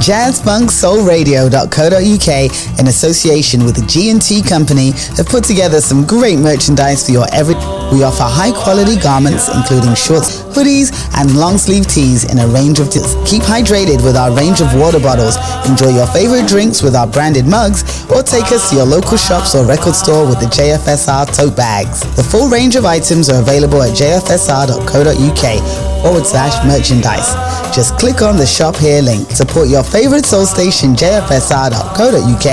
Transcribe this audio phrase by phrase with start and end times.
[0.00, 7.26] jazzfunksoulradio.co.uk in association with the G&T Company have put together some great merchandise for your
[7.32, 7.54] every
[7.92, 12.80] we offer high quality garments including shorts, hoodies and long sleeve tees in a range
[12.80, 13.14] of teals.
[13.28, 15.36] Keep hydrated with our range of water bottles.
[15.68, 19.54] Enjoy your favorite drinks with our branded mugs or take us to your local shops
[19.54, 22.00] or record store with the JFSR tote bags.
[22.16, 25.44] The full range of items are available at jfsr.co.uk
[26.02, 27.34] forward slash merchandise.
[27.74, 29.28] Just click on the shop here link.
[29.30, 32.46] Support your favorite soul station jfsr.co.uk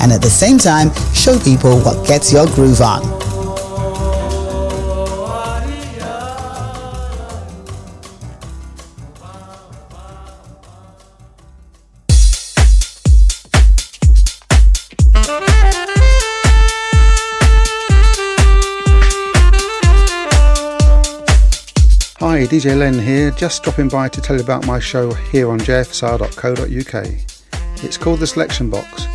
[0.00, 3.29] and at the same time show people what gets your groove on.
[22.50, 27.84] DJ Len here, just dropping by to tell you about my show here on jfsr.co.uk.
[27.84, 29.06] It's called The Selection Box.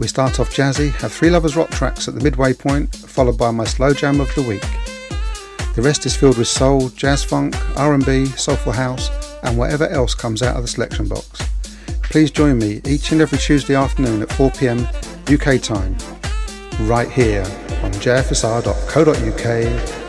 [0.00, 3.52] We start off jazzy, have three lovers rock tracks at the midway point, followed by
[3.52, 4.66] my slow jam of the week.
[5.76, 9.10] The rest is filled with soul, jazz funk, R&B, soulful house,
[9.44, 11.40] and whatever else comes out of the selection box.
[12.02, 14.80] Please join me each and every Tuesday afternoon at 4pm
[15.32, 15.96] UK time,
[16.88, 17.44] right here
[17.84, 19.06] on jfsr.co.uk,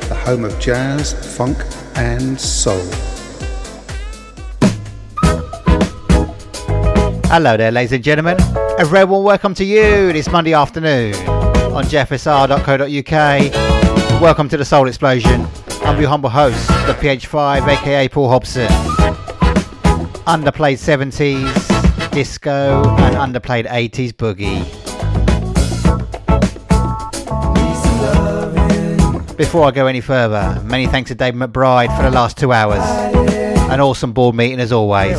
[0.09, 1.63] the home of jazz, funk,
[1.95, 2.81] and soul.
[7.25, 8.37] Hello there, ladies and gentlemen.
[8.79, 11.15] A very warm welcome to you this Monday afternoon
[11.73, 13.11] on jfsr.co.uk.
[14.21, 15.47] Welcome to the Soul Explosion.
[15.83, 18.67] I'm your humble host, the PH5, aka Paul Hobson.
[20.25, 24.82] Underplayed 70s, disco, and underplayed 80s boogie.
[29.37, 32.83] Before I go any further, many thanks to Dave McBride for the last two hours.
[33.71, 35.17] An awesome board meeting as always.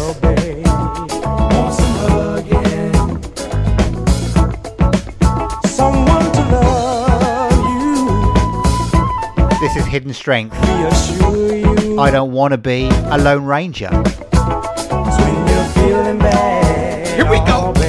[9.61, 10.55] This is Hidden Strength.
[11.99, 13.91] I don't want to be a Lone Ranger.
[17.15, 17.84] Here we go.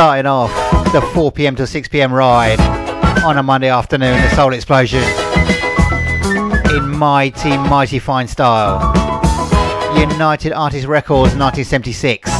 [0.00, 0.50] Starting off
[0.94, 2.58] the 4 pm to 6 pm ride
[3.22, 5.02] on a Monday afternoon, the Soul Explosion,
[6.74, 8.80] in mighty, mighty fine style.
[9.98, 12.30] United Artists Records 1976.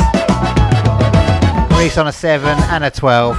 [1.72, 3.36] Released on a 7 and a 12.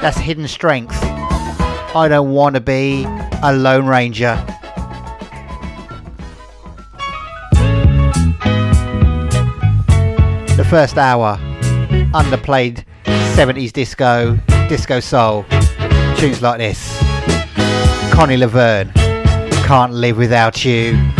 [0.00, 0.98] That's Hidden Strength.
[1.02, 3.04] I don't want to be
[3.42, 4.34] a Lone Ranger.
[10.56, 11.38] The first hour,
[12.12, 14.38] underplayed 70s disco,
[14.68, 15.44] disco soul,
[16.16, 16.98] tunes like this.
[18.12, 18.90] Connie Laverne,
[19.64, 21.17] Can't Live Without You.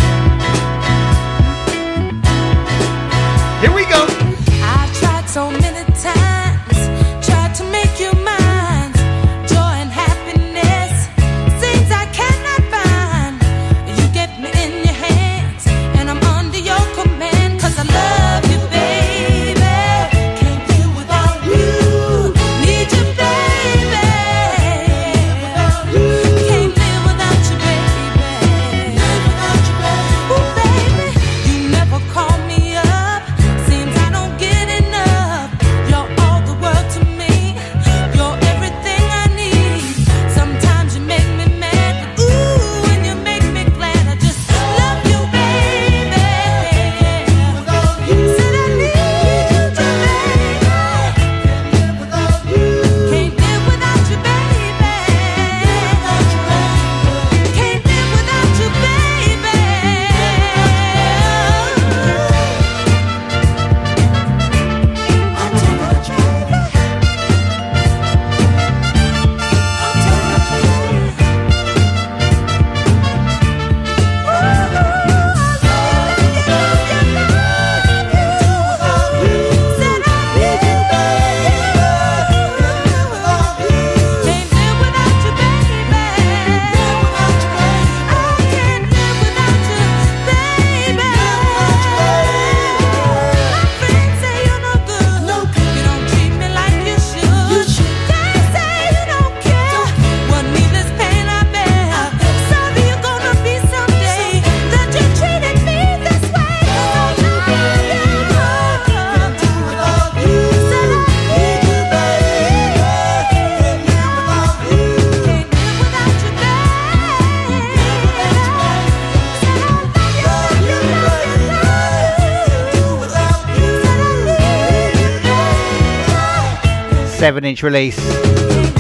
[127.45, 127.99] Inch release,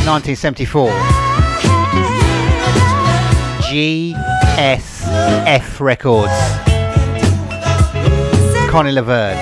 [0.06, 0.90] 1974.
[3.68, 6.32] GSF Records.
[8.70, 9.38] Connie Laverne.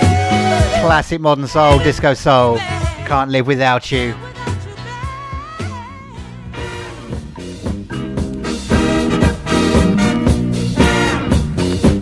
[0.80, 2.58] Classic modern soul, disco soul.
[3.06, 4.14] Can't live without you.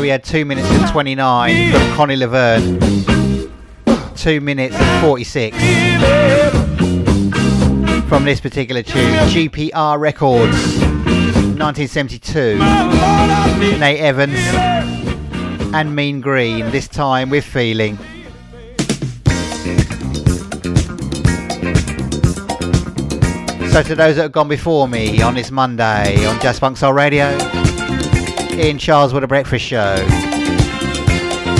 [0.05, 2.79] We had 2 minutes and 29 from Connie Laverne.
[4.15, 5.57] 2 minutes and 46
[8.07, 9.15] from this particular tune.
[9.31, 10.53] GPR Records,
[11.57, 12.59] 1972.
[13.79, 14.39] Nate Evans
[15.73, 17.97] and Mean Green, this time with Feeling.
[23.71, 26.93] So to those that have gone before me on this Monday on Jazz Funk Soul
[26.93, 27.64] Radio,
[28.59, 29.97] in Charles with a Breakfast Show,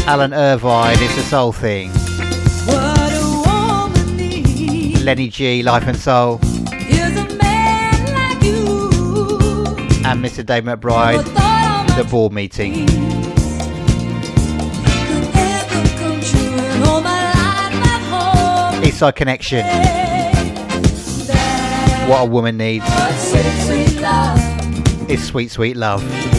[0.07, 1.93] Alan Irvine, It's a Soul Thing,
[5.05, 6.39] Lenny G, Life and Soul,
[10.05, 10.45] and Mr.
[10.45, 11.25] Dave McBride,
[11.97, 12.87] The Board Meeting.
[18.85, 19.67] Eastside Connection.
[22.09, 22.85] What a woman needs
[25.09, 26.34] is sweet, sweet love.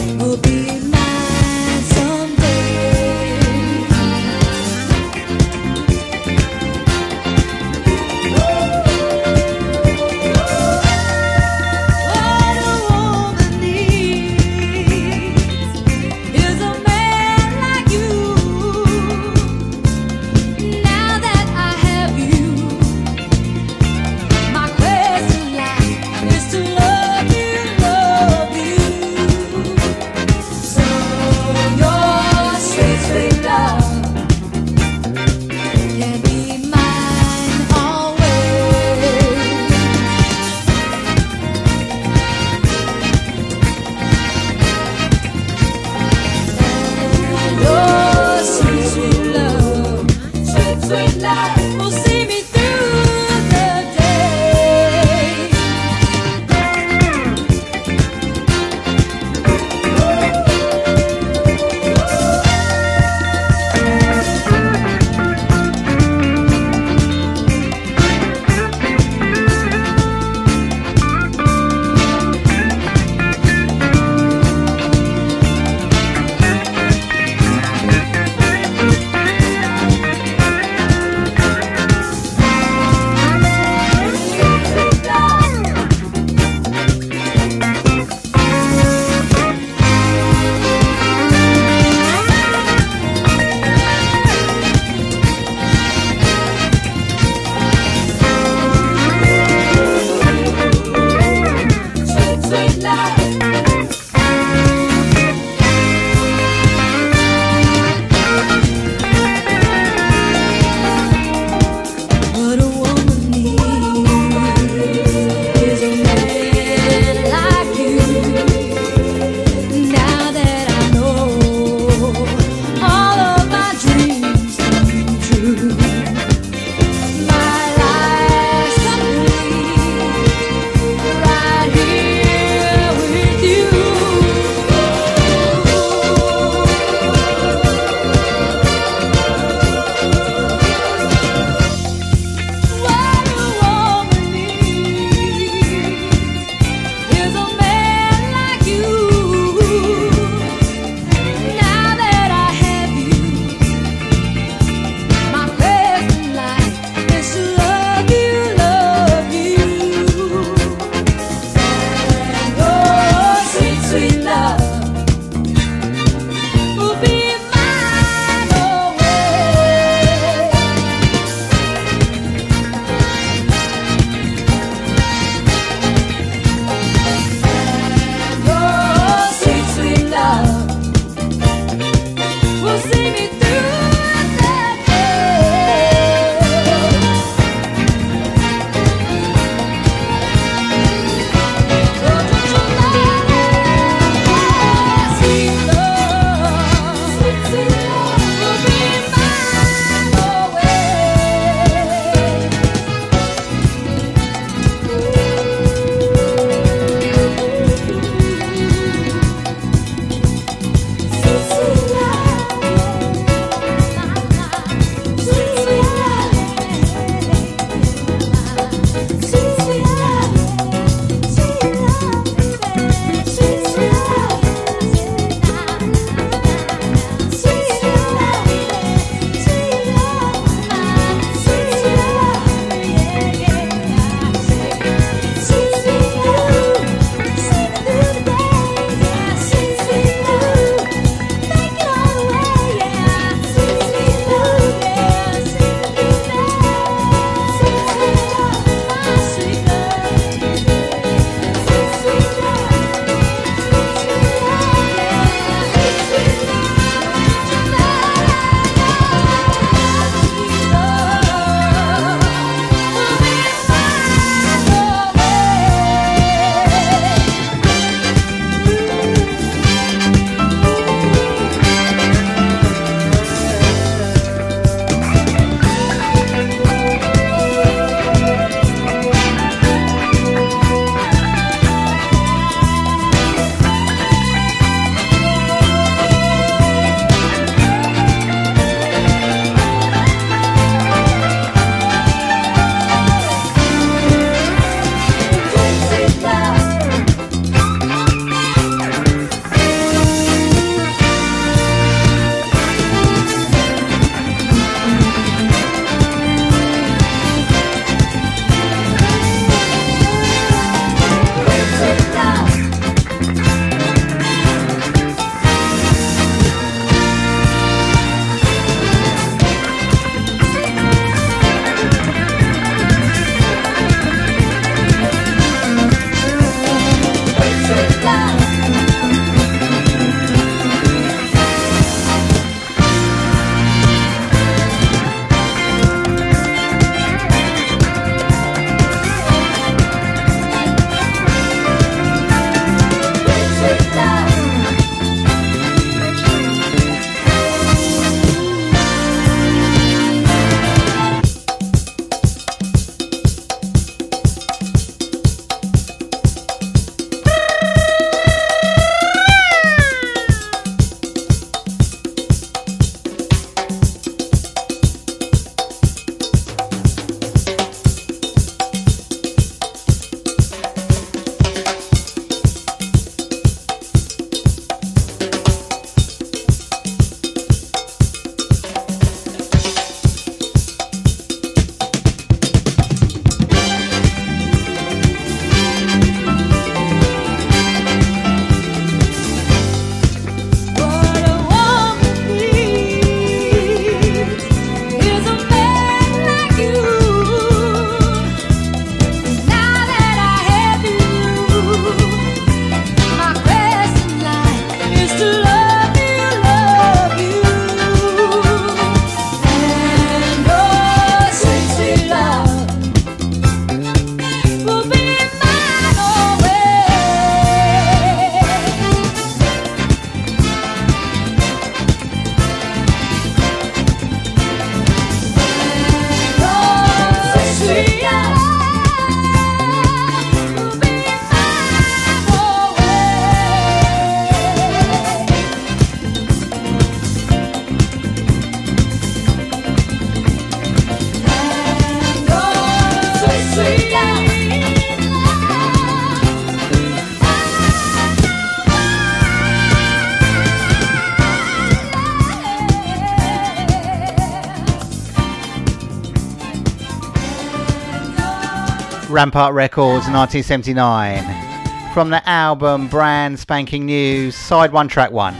[459.16, 461.94] Rampart Records, 1979.
[461.94, 465.34] From the album Brand Spanking New, Side 1, Track 1,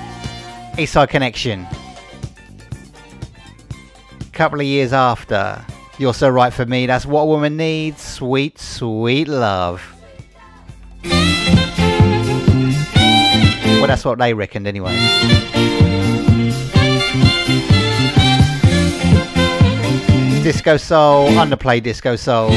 [0.78, 1.66] Eastside Connection.
[4.18, 5.62] A Couple of years after,
[5.98, 9.82] You're So Right For Me, that's what a woman needs, sweet, sweet love.
[11.02, 11.12] Well,
[13.88, 14.96] that's what they reckoned anyway.
[20.42, 22.52] Disco Soul, underplayed Disco Soul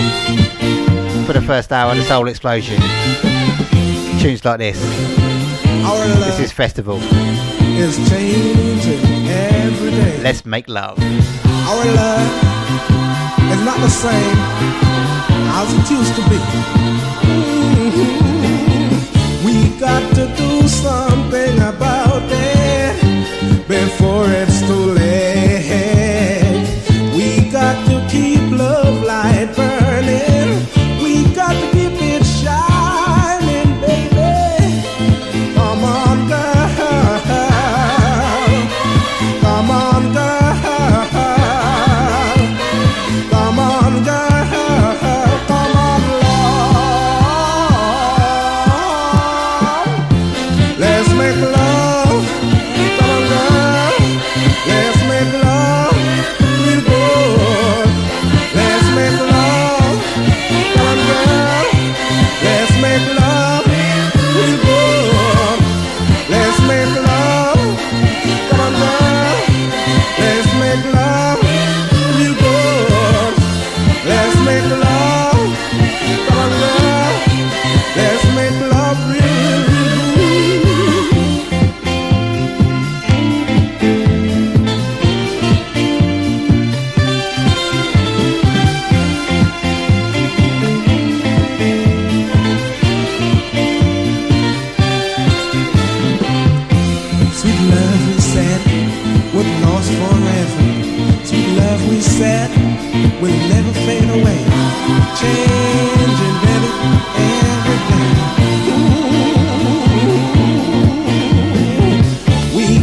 [1.30, 2.82] for the first hour, the Soul Explosion.
[4.20, 4.80] Tunes like this.
[6.26, 7.00] This is Festival.
[7.78, 10.24] Is changing every day.
[10.24, 10.98] Let's make love.
[11.70, 12.28] Our love
[13.54, 14.38] is not the same
[15.60, 16.38] as it used to be.
[17.78, 19.46] Mm-hmm.
[19.46, 25.59] We got to do something about it before it's too late.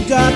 [0.08, 0.35] got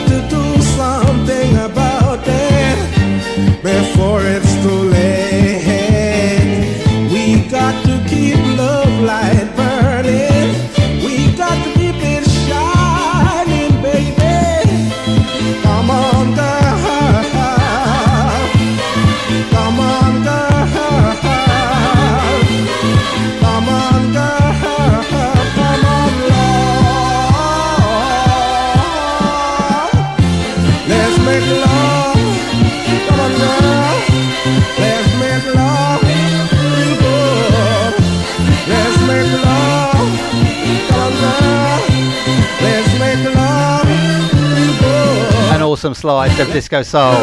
[45.91, 47.17] awesome slice of disco soul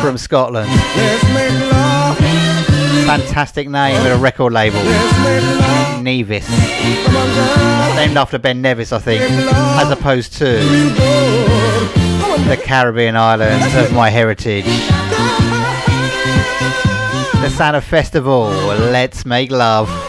[0.00, 0.70] from Scotland.
[3.06, 4.82] Fantastic name with a record label.
[6.02, 6.48] Nevis.
[7.96, 10.58] Named after Ben Nevis, I think, as opposed to
[12.46, 14.64] the Caribbean islands of my heritage.
[17.42, 18.48] The sound of festival.
[18.48, 20.07] Let's make love.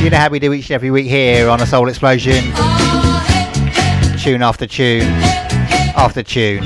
[0.00, 2.42] You know how we do each and every week here on a Soul Explosion.
[4.18, 5.02] Tune after tune
[5.94, 6.64] after tune.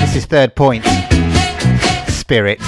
[0.00, 0.84] This is third point.
[2.08, 2.60] Spirit.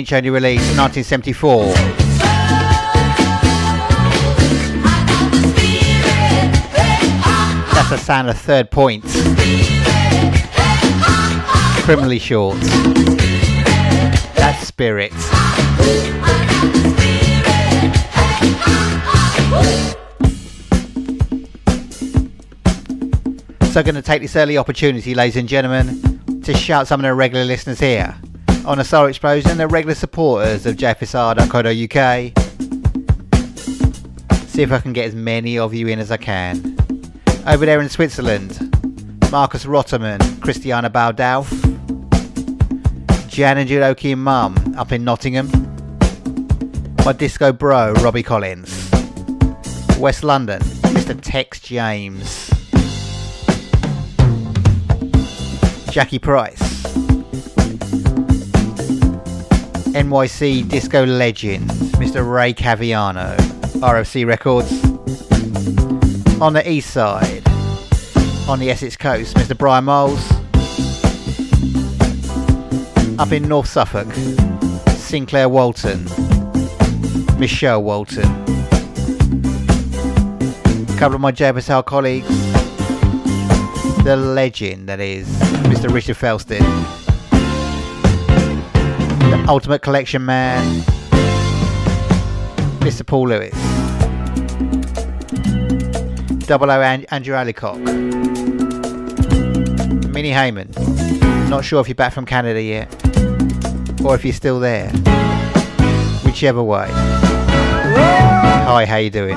[0.00, 1.66] Inch only release 1974.
[7.74, 9.04] That's a sound of third point.
[11.84, 12.56] Criminally short.
[14.36, 15.12] That's spirit.
[23.70, 27.04] So, I'm going to take this early opportunity, ladies and gentlemen, to shout some of
[27.04, 28.16] the regular listeners here
[28.70, 32.38] on the Soul Explosion, the regular supporters of jfsr.co.uk.
[34.46, 36.76] See if I can get as many of you in as I can.
[37.48, 38.70] Over there in Switzerland,
[39.32, 41.50] Marcus Rotterman, Christiana Baldauf,
[43.28, 45.50] Jan and Judoki and Mum up in Nottingham,
[47.04, 48.88] my disco bro Robbie Collins,
[49.98, 50.60] West London,
[50.94, 51.20] Mr.
[51.20, 52.48] Tex James,
[55.90, 56.69] Jackie Price,
[59.92, 62.24] NYC disco legend, Mr.
[62.30, 63.36] Ray Caviano,
[63.80, 64.70] RFC Records.
[66.40, 67.42] On the east side,
[68.48, 69.58] on the Essex coast, Mr.
[69.58, 70.30] Brian Moles.
[73.18, 74.12] Up in North Suffolk,
[74.94, 76.04] Sinclair Walton,
[77.38, 78.30] Michelle Walton.
[80.88, 82.28] A couple of my JBSL colleagues,
[84.04, 85.26] the legend that is
[85.66, 85.92] Mr.
[85.92, 86.16] Richard
[89.30, 89.48] Felsted.
[89.48, 90.80] Ultimate Collection Man,
[92.80, 93.06] Mr.
[93.06, 93.54] Paul Lewis,
[96.46, 97.78] Double O and- Andrew Alicock,
[100.12, 100.68] Minnie Heyman.
[101.48, 102.88] Not sure if you're back from Canada yet,
[104.04, 104.88] or if you're still there.
[106.24, 106.88] Whichever way.
[106.90, 109.36] Hi, how you doing?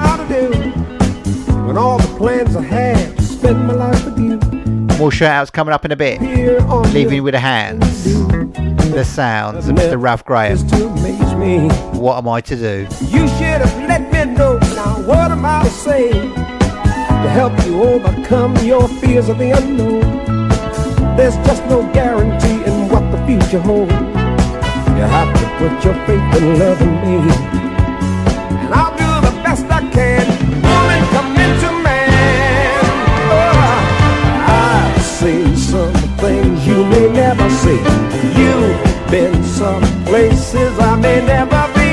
[1.66, 4.38] When all the plans I had to spend my life with you.
[4.98, 6.22] More shout outs coming up in a bit.
[6.94, 8.06] Leaving with the hands
[8.94, 10.00] the sounds of Mr.
[10.00, 10.60] Ralph Graham.
[12.00, 12.88] What am I to do?
[13.08, 14.60] You should have let me know.
[14.76, 20.02] Now, what am I to say to help you overcome your fears of the unknown?
[21.18, 23.92] There's just no guarantee in what the future holds.
[23.92, 27.34] You have to put your faith in love in me.
[28.62, 30.33] And I'll do the best I can.
[37.36, 38.04] Never see
[39.14, 41.92] been some places I may never be.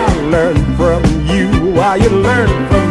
[0.00, 2.87] I learned from you while you learn from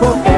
[0.00, 0.31] end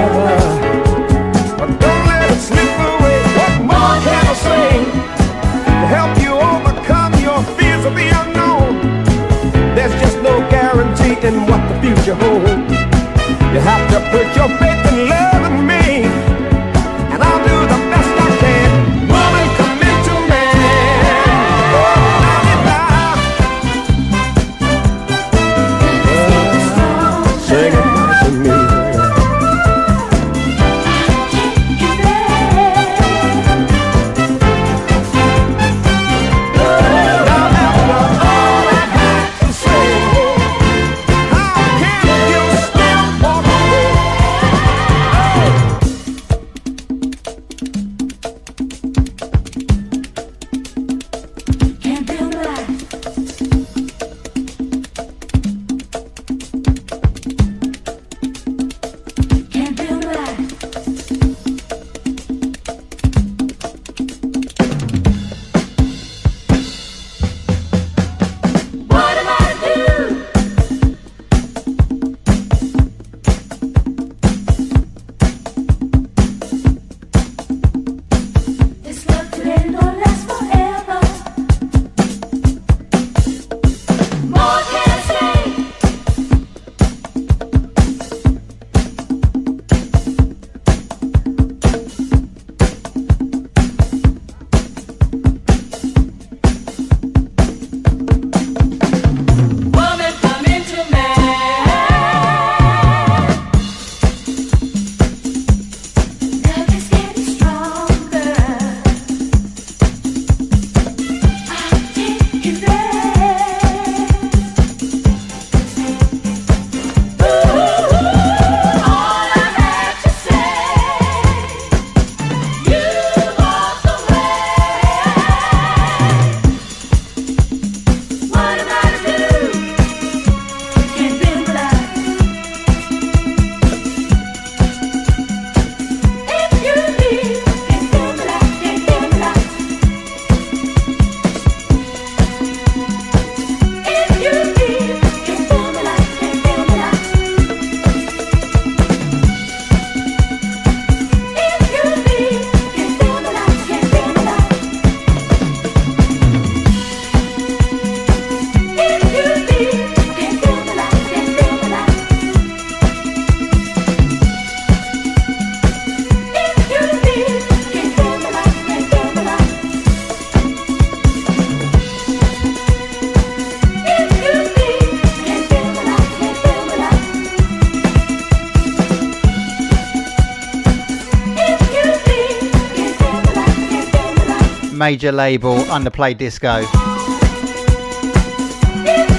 [184.85, 186.61] major label Underplayed Disco.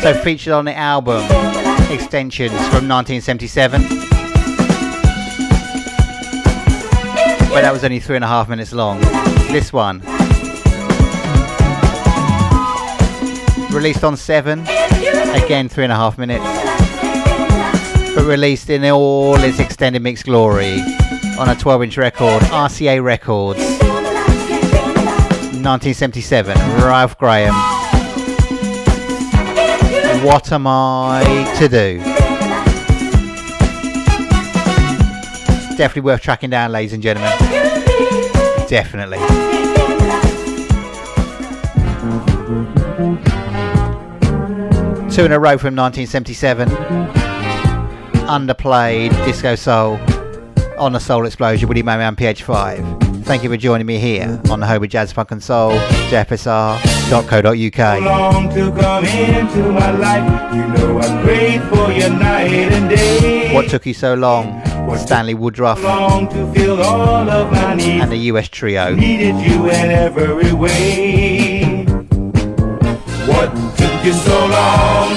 [0.04, 1.24] So featured on the album
[1.92, 3.82] Extensions from 1977.
[7.50, 9.00] But that was only three and a half minutes long.
[9.50, 10.02] This one.
[13.72, 16.46] Released on 7, again three and a half minutes.
[18.14, 20.80] But released in all its extended mix glory
[21.40, 23.75] on a 12 inch record, RCA Records.
[25.66, 27.56] 1977, Ralph Graham.
[30.24, 31.24] What am I
[31.58, 31.98] to do?
[35.76, 37.32] Definitely worth tracking down, ladies and gentlemen.
[38.68, 39.18] Definitely.
[45.10, 46.70] Two in a row from 1977.
[48.28, 50.00] Underplayed Disco Soul
[50.78, 53.05] on the Soul Explosion, Woody Moman PH5.
[53.26, 55.72] Thank you for joining me here on the of Jazz Funk and Soul,
[56.12, 58.02] jfsr.co.uk.
[58.02, 60.54] long to come into my life.
[60.56, 63.52] You know I prayed for you night and day.
[63.54, 64.62] What took you so long?
[64.98, 68.04] Stanley Woodruff long to feel all of my needs.
[68.04, 68.94] and the US Trio.
[68.94, 71.84] Needed you in every way.
[73.26, 75.15] What took you so long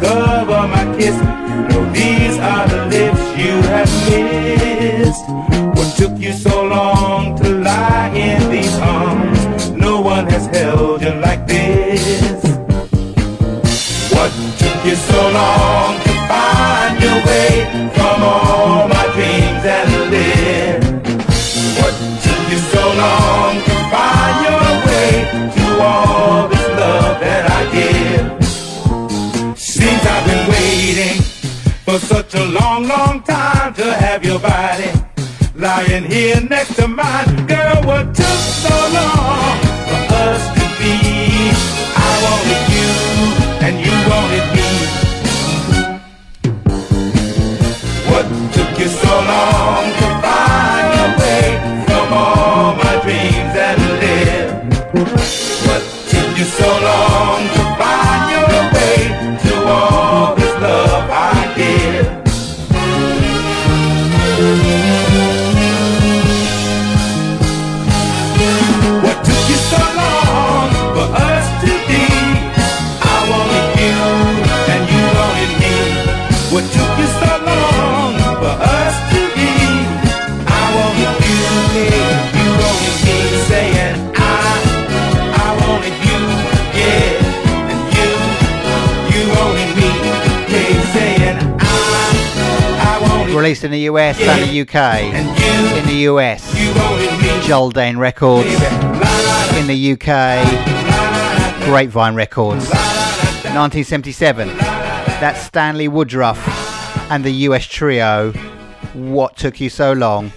[0.00, 1.47] discover my kiss?
[35.78, 37.46] Lying here next to mine.
[37.46, 39.58] Girl, what took so long
[39.88, 40.94] for us to be?
[42.06, 42.90] I wanted you
[43.66, 44.57] and you wanted me.
[93.64, 94.74] In the US and the UK.
[94.76, 96.68] and you, In the US, me,
[97.46, 98.46] Jaldane Records.
[99.58, 100.44] In the UK,
[101.64, 102.68] Grapevine Records.
[102.70, 104.48] 1977.
[105.18, 106.38] That's Stanley Woodruff
[107.10, 108.32] and the US Trio.
[108.92, 110.30] What took you so long?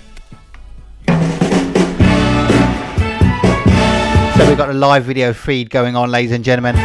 [4.36, 6.76] So we've got a live video feed going on, ladies and gentlemen.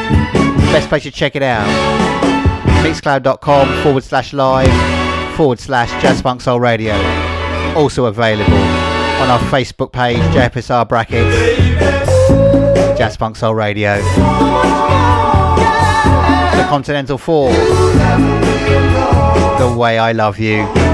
[0.73, 1.67] Best place to check it out.
[2.85, 4.96] Mixcloud.com forward slash live
[5.37, 6.95] forward slash Jazz Funk Soul Radio.
[7.75, 11.37] Also available on our Facebook page, JFSR Brackets,
[12.99, 13.97] Jazz Funk Soul Radio.
[16.57, 17.51] The Continental 4.
[19.59, 20.86] The Way I Love You.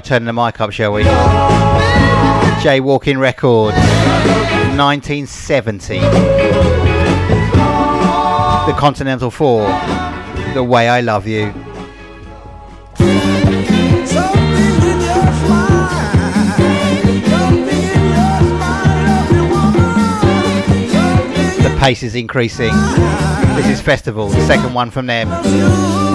[0.00, 1.02] Try turning the mic up, shall we?
[2.62, 3.76] Jaywalking Records,
[4.76, 6.00] 1970.
[8.66, 9.66] The Continental 4,
[10.54, 11.52] The Way I Love You.
[21.62, 22.74] The pace is increasing.
[23.54, 26.05] This is Festival, the second one from them.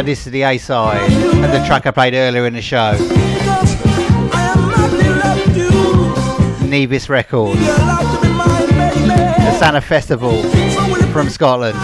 [0.00, 2.92] This is the A side and the track I played earlier in the show.
[6.66, 7.60] Nevis Records.
[7.60, 10.42] The Santa Festival
[11.12, 11.76] from Scotland.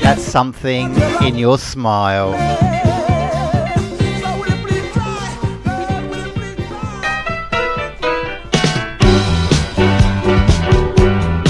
[0.00, 2.73] That's something in your smile.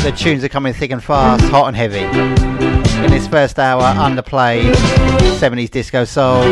[0.04, 2.00] The tunes are coming thick and fast, hot and heavy.
[3.02, 4.74] In this first hour, underplayed
[5.38, 6.42] 70s disco soul.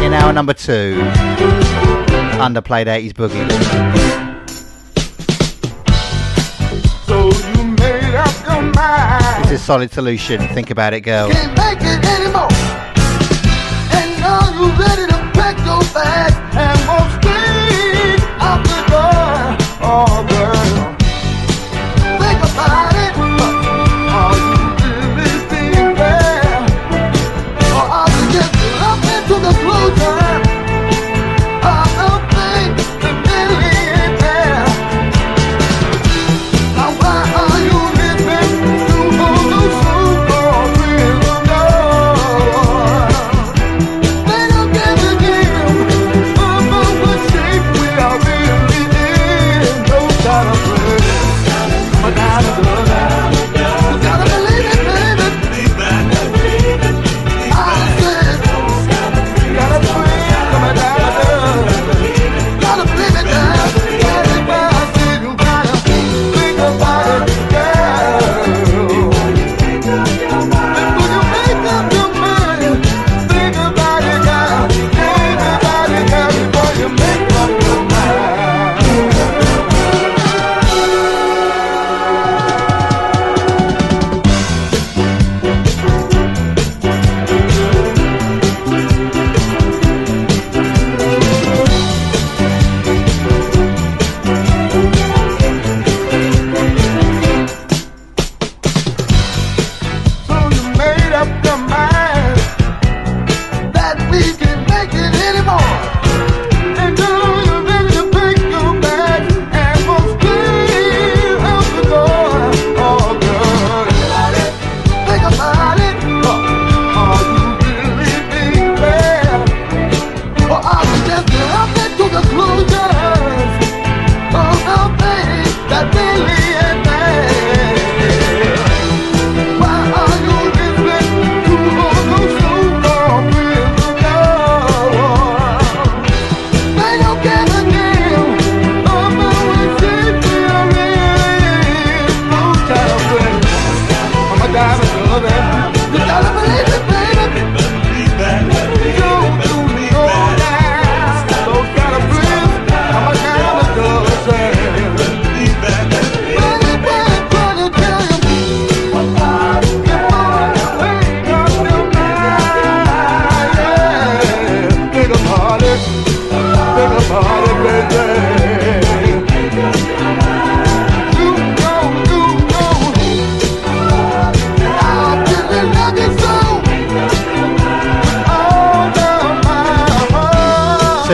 [0.00, 0.94] In hour number two,
[2.40, 3.46] underplayed 80s boogie.
[7.04, 7.26] So
[7.60, 9.44] you made up your mind.
[9.44, 10.40] It's a solid solution.
[10.48, 11.30] Think about it, girl.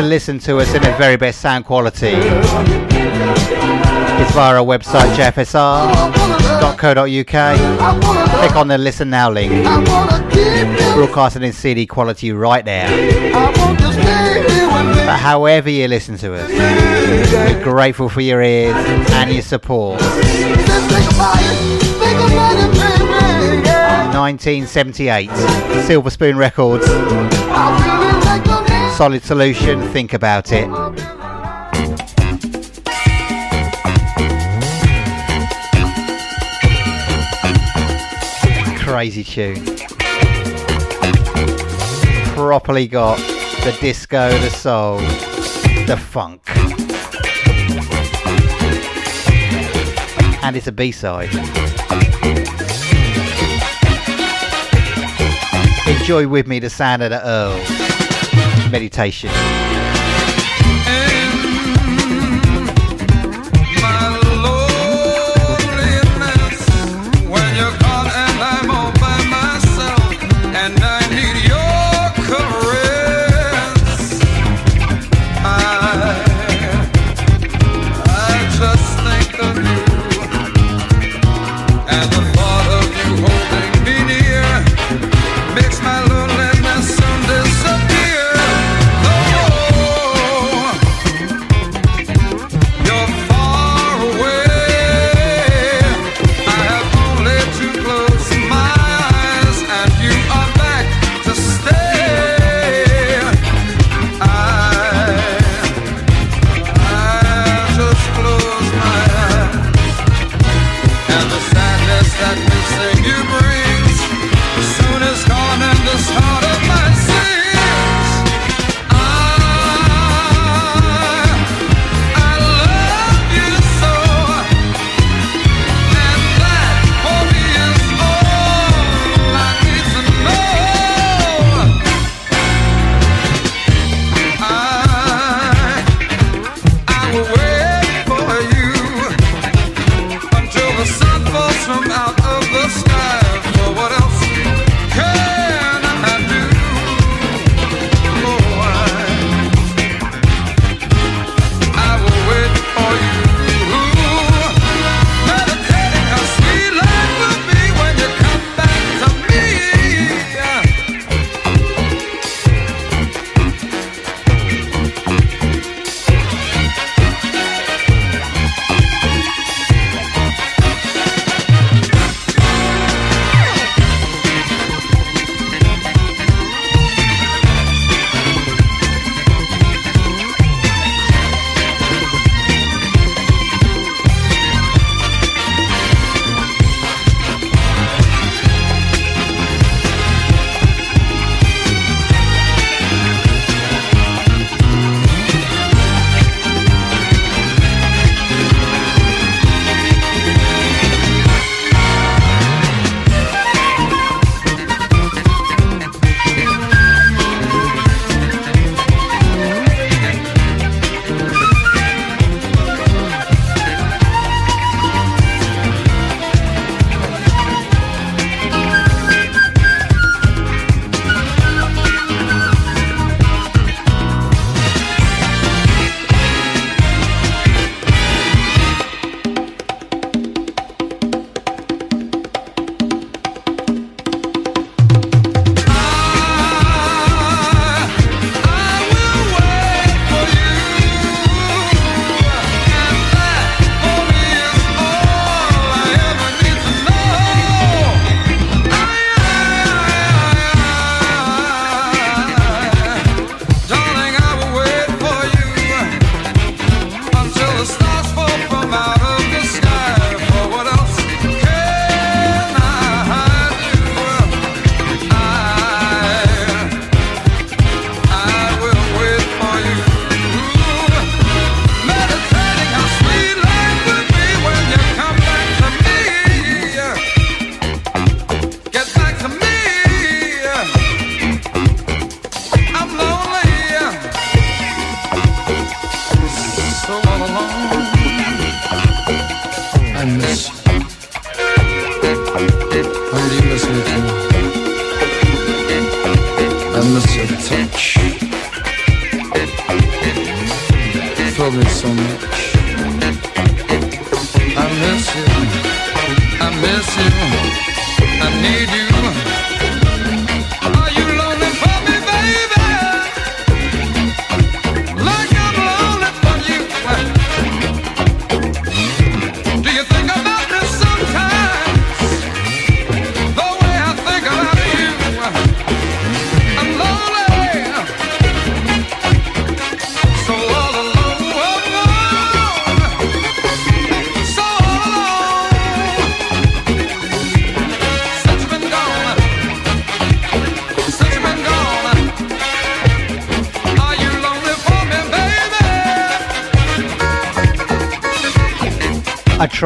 [0.02, 2.14] To listen to us in the very best sound quality is
[4.30, 5.58] via our website jfsr.co.uk.
[8.38, 9.50] Click on the listen now link.
[10.94, 12.88] Broadcasting in CD quality right now.
[15.04, 16.48] But however you listen to us,
[17.32, 20.00] we're grateful for your ears and your support.
[24.14, 25.28] 1978,
[25.86, 26.86] Silver Spoon Records.
[28.98, 30.68] Solid solution, think about it.
[38.80, 39.64] Crazy tune.
[42.34, 43.18] Properly got
[43.62, 44.98] the disco, the soul,
[45.86, 46.42] the funk.
[50.42, 51.32] And it's a B-side.
[55.86, 57.87] Enjoy with me the sound of the Earl.
[58.70, 59.67] Meditation.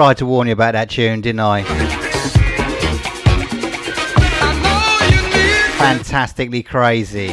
[0.02, 1.60] tried to warn you about that tune, didn't I?
[1.60, 1.64] I
[5.78, 7.28] Fantastically crazy.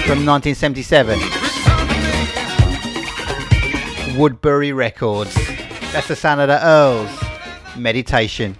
[0.00, 1.20] From 1977.
[4.18, 5.32] Woodbury Records.
[5.92, 7.08] That's the sound of the Earls.
[7.76, 8.56] Meditation.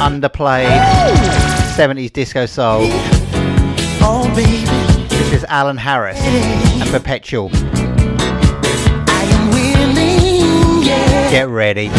[0.00, 1.65] Underplayed.
[1.76, 2.88] 70s disco soul.
[4.00, 7.50] Oh, this is Alan Harris and Perpetual.
[9.50, 11.30] Willing, yeah.
[11.30, 11.90] Get ready.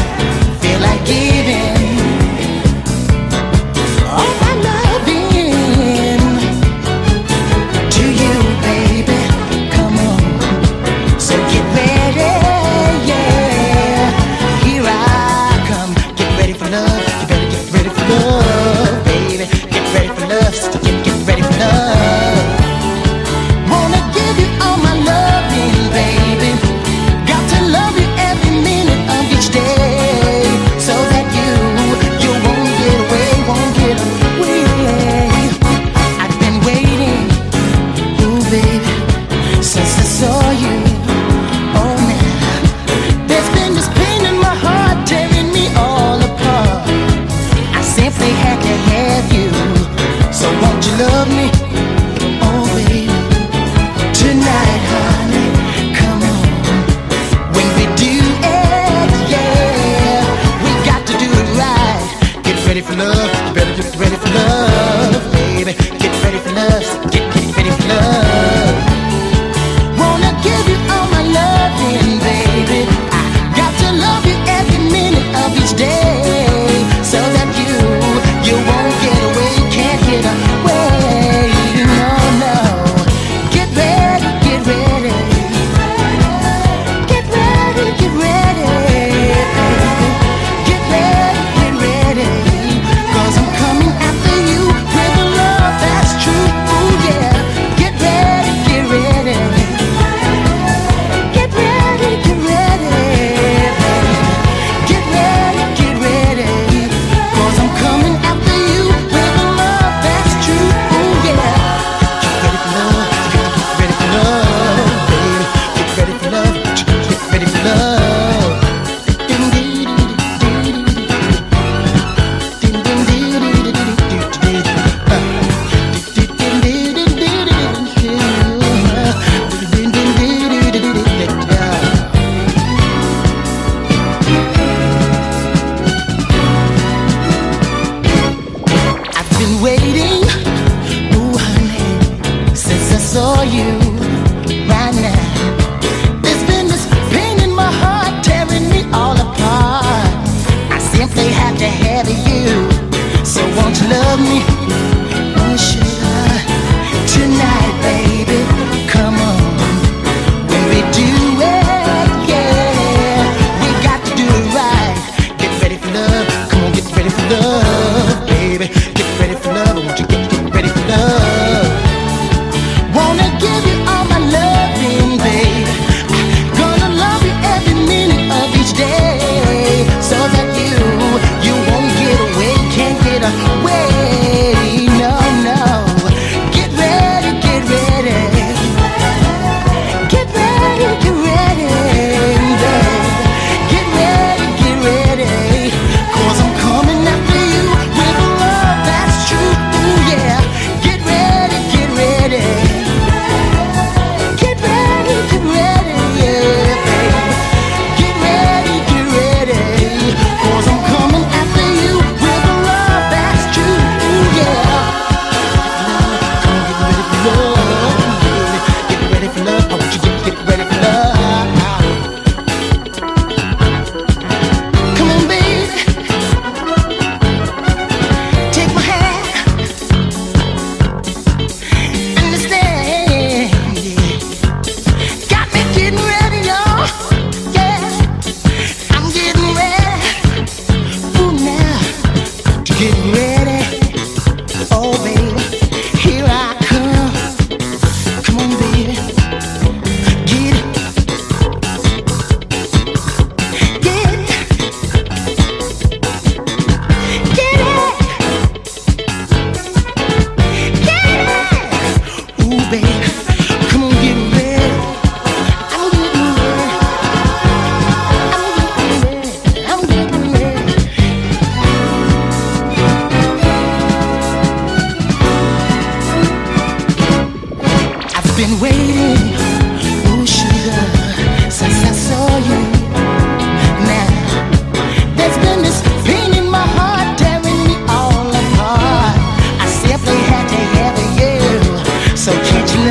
[50.97, 51.46] love me.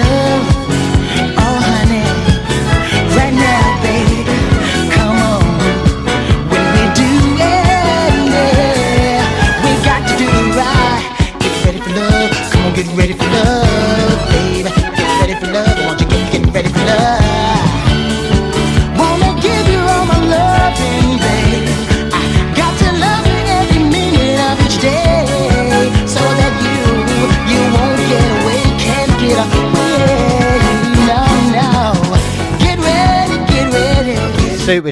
[0.07, 0.56] him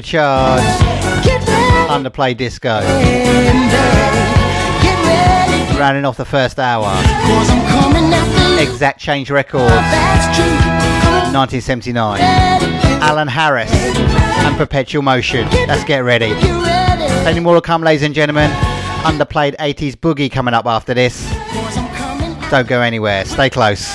[0.05, 1.25] Supercharged.
[1.25, 2.79] get ready, Underplay disco.
[2.81, 3.25] babe.
[4.83, 6.83] Get ready, Rounding off the first hour.
[6.85, 8.59] 'cause I'm coming after you.
[8.71, 9.71] Exact Change Records.
[9.73, 10.45] That's true.
[10.45, 12.21] Come 1979.
[13.01, 15.47] Alan Harris and Perpetual Motion.
[15.67, 16.29] Let's get ready.
[16.29, 17.21] get ready.
[17.23, 18.51] Plenty more to come, ladies and gentlemen.
[19.03, 21.25] Underplayed 80s boogie coming up after this.
[22.51, 23.25] Don't go anywhere.
[23.25, 23.89] Stay close.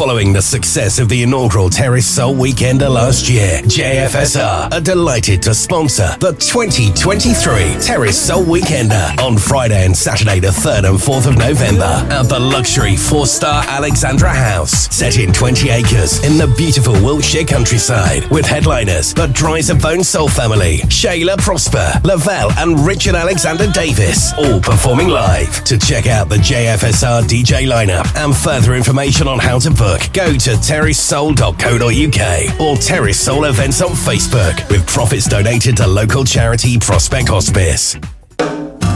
[0.00, 5.52] Following the success of the inaugural Terrace Soul Weekender last year, JFSR are delighted to
[5.52, 11.36] sponsor the 2023 Terrace Soul Weekender on Friday and Saturday, the 3rd and 4th of
[11.36, 16.94] November at the luxury four star Alexandra House, set in 20 acres in the beautiful
[16.94, 24.32] Wiltshire countryside, with headliners the Dryzabone Soul Family, Shayla Prosper, Lavelle, and Richard Alexander Davis,
[24.38, 25.62] all performing live.
[25.64, 30.32] To check out the JFSR DJ lineup and further information on how to book, go
[30.32, 37.28] to terrysoul.co.uk or Terry Soul Events on Facebook, with profits donated to local charity Prospect
[37.28, 37.96] Hospice.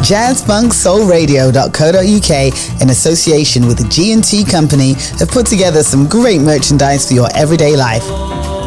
[0.05, 7.29] jazzfunksoulradio.co.uk in association with the G&T Company have put together some great merchandise for your
[7.35, 8.05] everyday life.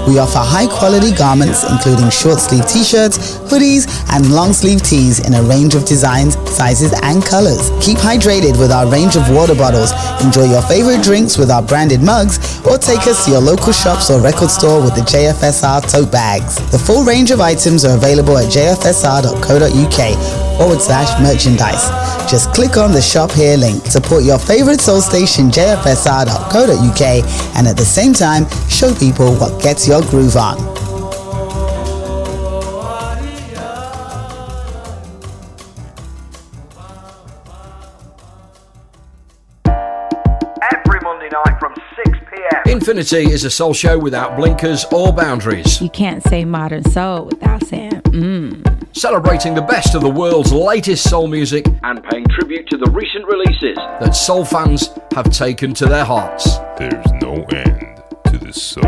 [0.08, 5.34] We offer high quality garments including short sleeve t-shirts, hoodies, and long sleeve tees in
[5.34, 7.70] a range of designs, sizes, and colors.
[7.82, 9.92] Keep hydrated with our range of water bottles,
[10.24, 14.10] enjoy your favorite drinks with our branded mugs, or take us to your local shops
[14.10, 16.56] or record store with the JFSR tote bags.
[16.72, 21.90] The full range of items are available at jfsr.co.uk forward slash merchandise.
[22.30, 23.86] Just click on the shop here link.
[23.86, 27.02] Support your favorite soul station jfsr.co.uk
[27.56, 30.58] and at the same time show people what gets your groove on.
[40.72, 41.74] Every Monday night from
[42.06, 42.64] 6 p.m.
[42.68, 47.66] Infinity is a soul show without blinkers or boundaries, You can't say modern soul without
[47.66, 48.77] saying mmm.
[48.98, 53.26] Celebrating the best of the world's latest soul music and paying tribute to the recent
[53.28, 53.76] releases.
[54.00, 56.58] that soul fans have taken to their hearts.
[56.80, 58.84] There's no end to the soul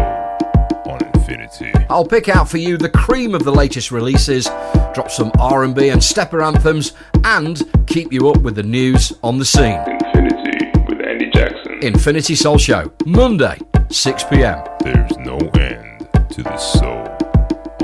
[0.88, 1.72] on Infinity.
[1.92, 4.46] I'll pick out for you the cream of the latest releases,
[4.94, 6.94] drop some R&B and stepper anthems,
[7.24, 9.80] and keep you up with the news on the scene.
[9.88, 11.80] Infinity with Andy Jackson.
[11.84, 14.64] Infinity Soul Show, Monday, 6 p.m.
[14.84, 17.08] There's no end to the soul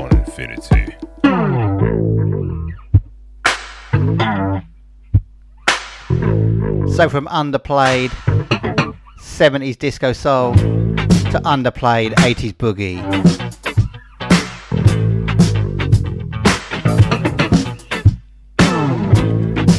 [0.00, 0.96] on Infinity.
[6.94, 8.10] So from underplayed
[9.18, 13.02] 70s disco soul to underplayed 80s boogie.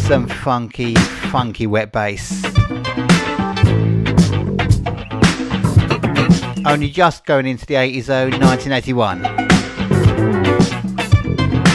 [0.07, 2.43] Some funky, funky wet bass.
[6.65, 9.21] Only just going into the 80s zone, 1981.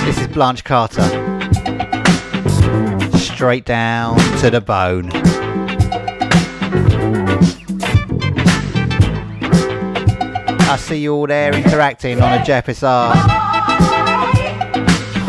[0.04, 1.31] This is Blanche Carter
[3.42, 5.10] straight down to the bone.
[10.70, 13.12] I see you all there interacting on a JFSR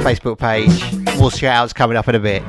[0.04, 1.18] Facebook page.
[1.18, 2.44] More shout outs coming up in a bit.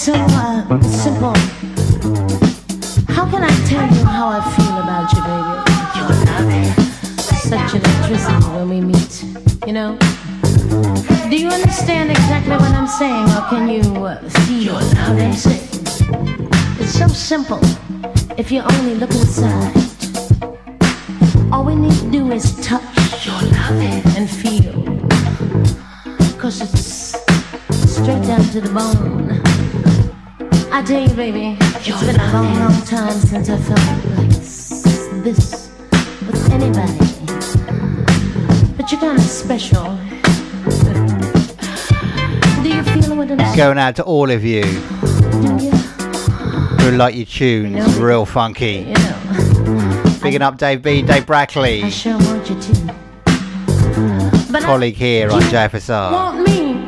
[0.00, 1.34] So uh, simple.
[3.12, 5.60] How can I tell you how I feel about you, baby?
[5.94, 6.72] You're loving.
[7.20, 9.22] Such electricity when we meet,
[9.66, 9.98] you know?
[11.28, 15.68] Do you understand exactly what I'm saying, or can you uh, feel what I'm saying?
[16.80, 17.60] It's so simple
[18.38, 19.74] if you only look inside.
[21.52, 24.80] All we need to do is touch your loving and feel.
[26.38, 27.20] Cause it's
[27.92, 29.29] straight down to the bone.
[30.72, 33.80] I you, baby, it's been a long, long time since I felt
[34.16, 34.28] like
[35.24, 35.68] this
[36.26, 36.98] with anybody.
[38.76, 39.98] But you're kind of special.
[42.62, 43.56] Do you feel what I'm?
[43.56, 44.62] Going out to all of you
[46.80, 48.84] who like your tunes, real funky.
[50.22, 52.96] Bigging up Dave B, Dave Brackley, I sure want you to.
[54.52, 56.12] But colleague here on I JFSR.
[56.12, 56.86] want me,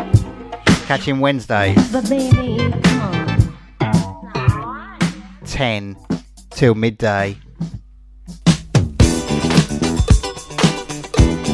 [0.87, 2.82] Catch him Wednesdays, but baby.
[5.63, 5.97] 10
[6.51, 7.37] till midday.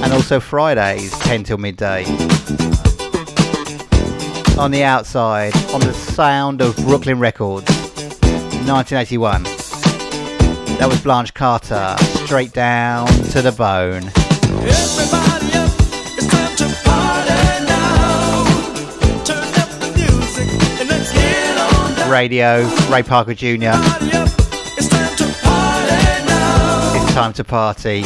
[0.03, 2.07] And also Fridays, 10 till midday.
[4.59, 7.71] On the outside, on the sound of Brooklyn Records,
[8.65, 9.43] 1981.
[10.79, 11.95] That was Blanche Carter,
[12.25, 14.05] straight down to the bone.
[14.65, 15.38] Everybody
[22.09, 23.73] Radio, Ray Parker Jr.
[26.97, 28.05] It's time to party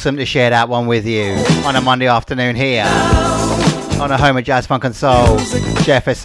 [0.00, 1.34] Awesome to share that one with you
[1.66, 2.86] on a Monday afternoon here
[4.00, 5.36] on a home of jazz, funk and soul,
[5.84, 6.16] jfsr.co.uk.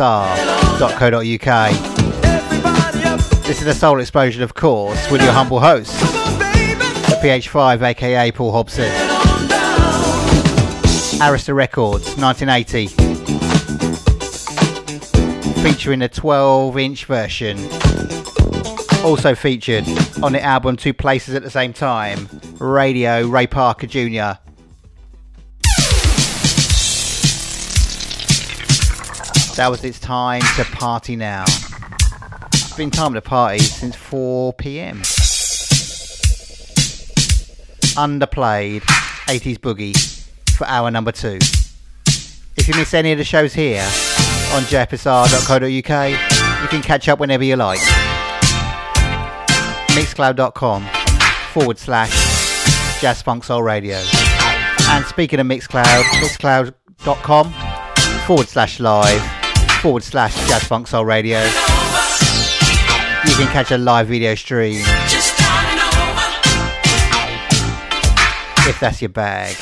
[3.44, 8.54] This is the Soul Explosion, of course, with your humble host, the PH5, aka Paul
[8.54, 8.90] Hobson.
[11.20, 12.88] Arista Records, 1980.
[15.62, 17.58] Featuring a 12 inch version.
[19.04, 19.84] Also featured
[20.24, 22.30] on the album Two Places at the Same Time,
[22.60, 24.40] Radio Ray Parker Jr.
[29.56, 31.44] That was its time to party now.
[32.54, 35.02] It's been time to party since 4 pm.
[37.96, 38.82] Underplayed
[39.28, 39.96] 80s boogie
[40.58, 41.40] for hour number two.
[42.58, 43.84] If you miss any of the shows here
[44.54, 47.80] on jfsr.co.uk, you can catch up whenever you like.
[49.96, 50.86] Mixcloud.com
[51.54, 52.35] forward slash
[53.06, 54.02] Jazz Funk Soul Radio.
[54.90, 55.86] And speaking of Mixcloud,
[56.24, 57.54] mixcloud.com
[58.26, 59.22] forward slash live
[59.80, 61.38] forward slash Jazz Funk Soul Radio.
[61.38, 64.82] You can catch a live video stream
[68.68, 69.56] if that's your bag.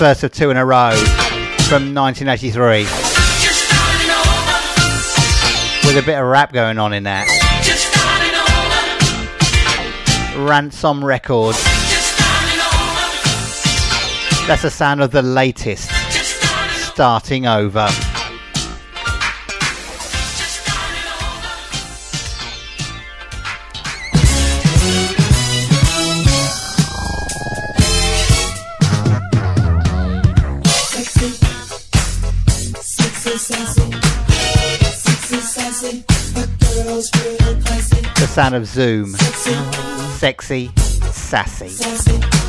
[0.00, 0.94] first of two in a row
[1.68, 2.84] from 1983.
[5.86, 7.26] With a bit of rap going on in that.
[10.38, 11.62] Ransom Records.
[14.46, 15.90] That's the sound of the latest.
[16.94, 17.86] Starting over.
[38.30, 39.08] sound of Zoom.
[40.18, 40.70] Sexy,
[41.10, 42.39] sassy.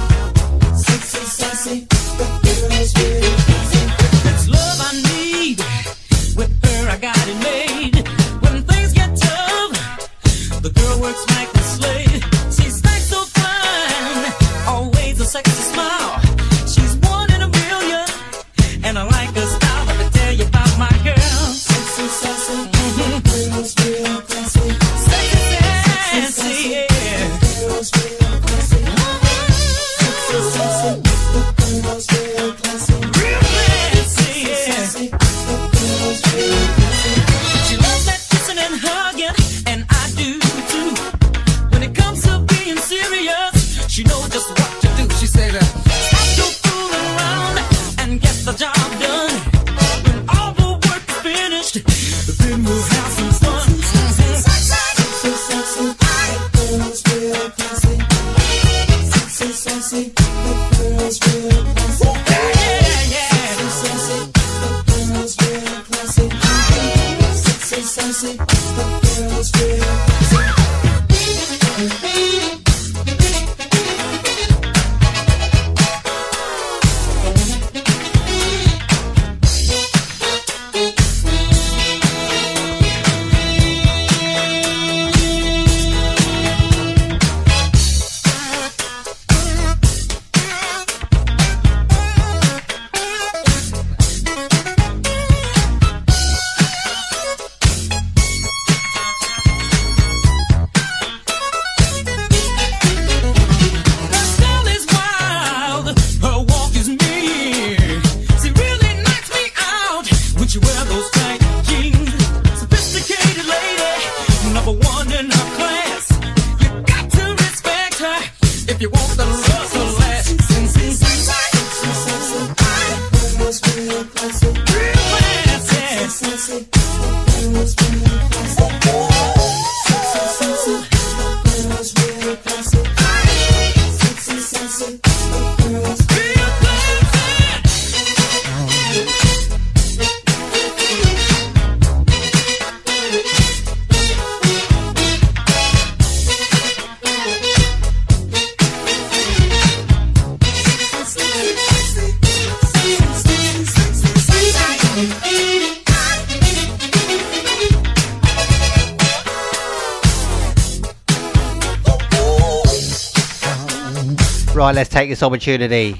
[164.72, 165.94] right, let's take this opportunity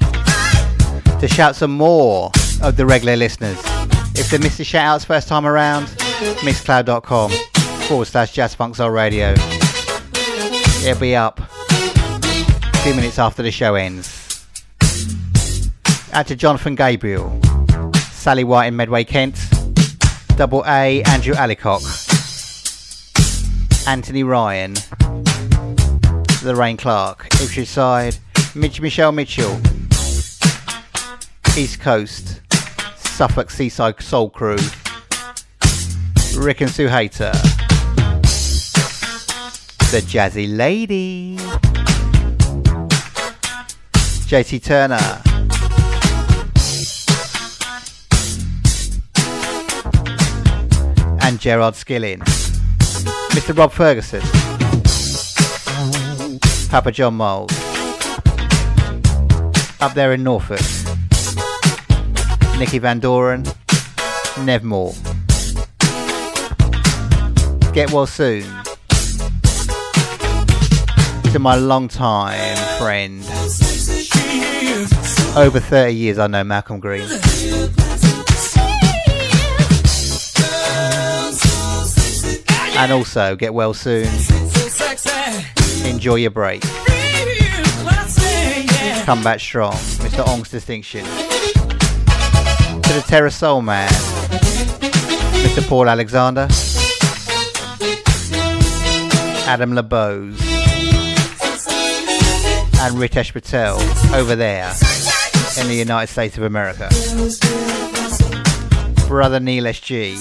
[1.20, 2.32] to shout some more
[2.62, 3.58] of the regular listeners.
[4.16, 5.88] If they missed the shout outs first time around,
[6.46, 7.32] mixcloud.com
[7.88, 9.34] forward slash jazzfunksoul radio.
[10.88, 14.46] It'll be up a few minutes after the show ends.
[16.14, 17.42] Out to Jonathan Gabriel,
[18.12, 19.36] Sally White in Medway, Kent,
[20.38, 21.82] Double A Andrew Alicock,
[23.86, 24.76] Anthony Ryan,
[26.44, 28.18] Lorraine Clark, Ipswich Side,
[28.54, 29.62] Mitch Michelle Mitchell,
[31.56, 32.42] East Coast,
[32.98, 34.58] Suffolk Seaside Soul Crew,
[36.36, 37.32] Rick and Sue Hater,
[39.92, 41.38] The Jazzy Lady,
[44.28, 45.22] JT Turner.
[51.24, 52.20] And Gerard Skilling,
[53.30, 53.58] Mr.
[53.58, 54.22] Rob Ferguson,
[56.70, 57.61] Papa John Moles
[59.82, 60.62] up there in Norfolk.
[62.60, 63.44] Nikki Van Doren,
[64.42, 64.94] Nev Moore.
[67.74, 68.44] Get well soon.
[71.32, 73.24] To my long time friend.
[75.36, 77.08] Over 30 years I know Malcolm Green.
[82.78, 84.08] And also, get well soon.
[85.86, 86.64] Enjoy your break.
[89.06, 89.74] Come back strong.
[89.74, 90.26] Mr.
[90.28, 91.04] Ong's Distinction.
[91.04, 93.90] To the Terra Soul Man.
[95.44, 95.68] Mr.
[95.68, 96.48] Paul Alexander.
[99.48, 100.40] Adam LeBose.
[102.80, 103.76] And Ritesh Patel
[104.14, 104.72] over there
[105.60, 106.88] in the United States of America.
[109.08, 110.18] Brother Neil SG.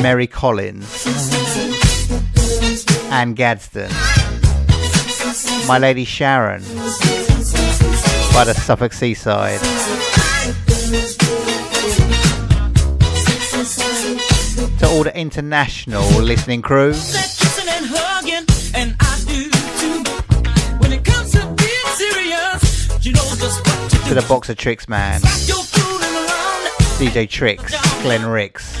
[0.00, 1.06] Mary Collins.
[3.10, 3.90] and Gadsden.
[5.66, 6.62] My Lady Sharon
[8.34, 9.60] by the Suffolk seaside.
[14.78, 17.00] To all the international listening crew, to
[24.14, 25.20] the Boxer Tricks man,
[26.98, 28.76] DJ Tricks, Glenn Ricks,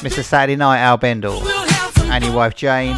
[0.00, 0.22] Mr.
[0.22, 1.42] Saturday Night Al Bendel,
[2.04, 2.96] and your wife Jane,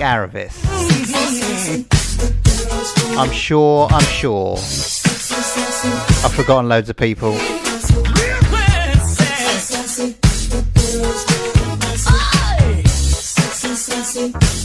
[0.00, 0.56] Aravis.
[3.16, 4.56] I'm sure, I'm sure.
[6.24, 7.32] I've forgotten loads of people.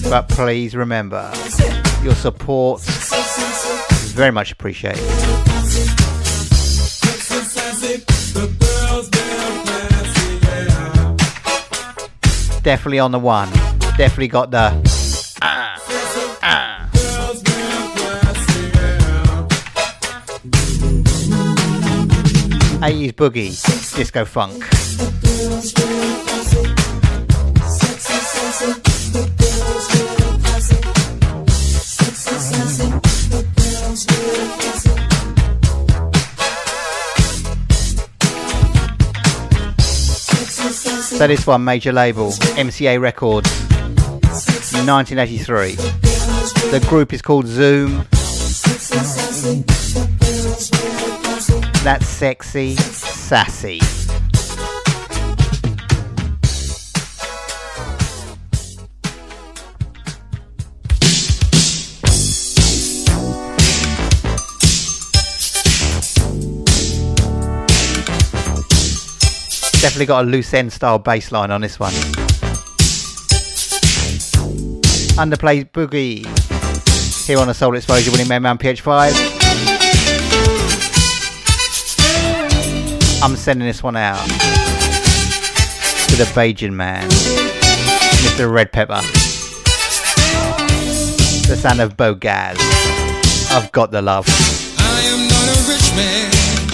[0.09, 1.31] But please remember,
[2.03, 5.03] your support is very much appreciated.
[12.63, 13.49] Definitely on the one.
[13.97, 14.94] Definitely got the.
[22.85, 24.63] 80s boogie, disco funk.
[41.17, 43.49] So this one, major label, MCA Records,
[44.85, 45.71] 1983.
[46.69, 48.05] The group is called Zoom.
[51.85, 53.77] That's sexy, sassy.
[69.79, 71.93] Definitely got a loose end style bass line on this one.
[75.13, 76.25] Underplay Boogie
[77.27, 79.34] here on the Soul Explosion winning Man Man PH5.
[83.23, 88.51] I'm sending this one out to the Bajan man, Mr.
[88.51, 89.01] Red Pepper.
[91.47, 92.57] The sound of Bogaz.
[93.51, 94.25] I've got the love.
[94.79, 96.31] I am not a rich man.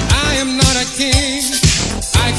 [0.09, 1.43] I am not a king.
[2.15, 2.31] I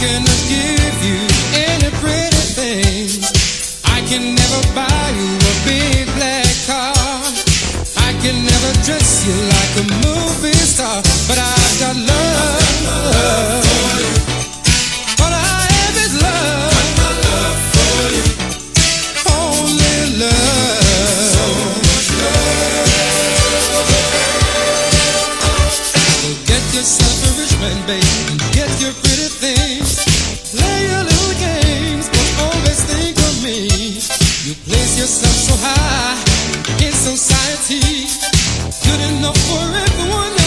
[37.69, 40.42] Good enough for everyone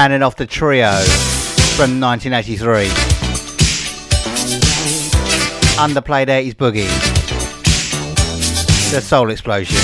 [0.00, 0.92] Rounding off the trio
[1.76, 2.86] from 1983.
[5.76, 6.88] Underplayed 80s boogie.
[8.92, 9.76] The Soul Explosion.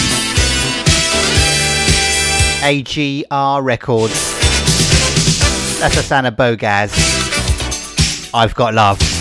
[2.64, 4.14] AGR Records.
[5.80, 6.94] That's a sound of Bogaz.
[8.32, 9.15] I've got love.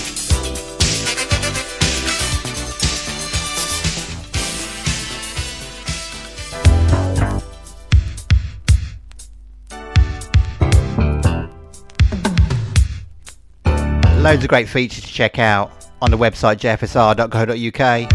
[14.25, 15.71] Loads of great features to check out
[16.01, 18.11] on the website jfsr.co.uk,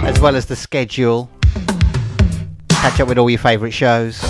[0.00, 1.30] as well as the schedule.
[2.70, 4.20] Catch up with all your favourite shows.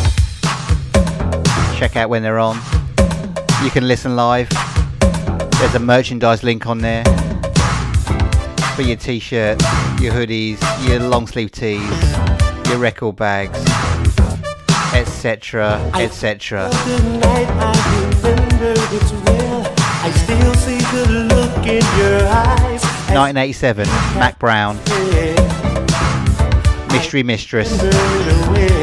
[1.78, 2.56] Check out when they're on.
[3.62, 4.50] You can listen live.
[5.58, 7.04] There's a merchandise link on there
[8.76, 9.64] for your t-shirts,
[10.02, 11.80] your hoodies, your long sleeve tees,
[12.68, 13.58] your record bags,
[14.92, 16.68] etc., etc.
[23.14, 23.86] 1987,
[24.18, 24.76] Mac Brown,
[26.92, 28.73] Mystery Mistress.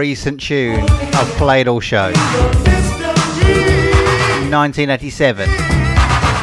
[0.00, 2.10] Recent tune I've played all show.
[4.48, 5.46] 1987,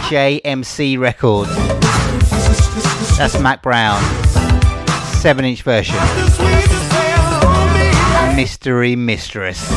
[0.03, 1.49] JMC Records.
[3.17, 3.99] That's Mac Brown,
[5.21, 5.95] 7 inch version.
[8.35, 9.67] Mystery Mistress.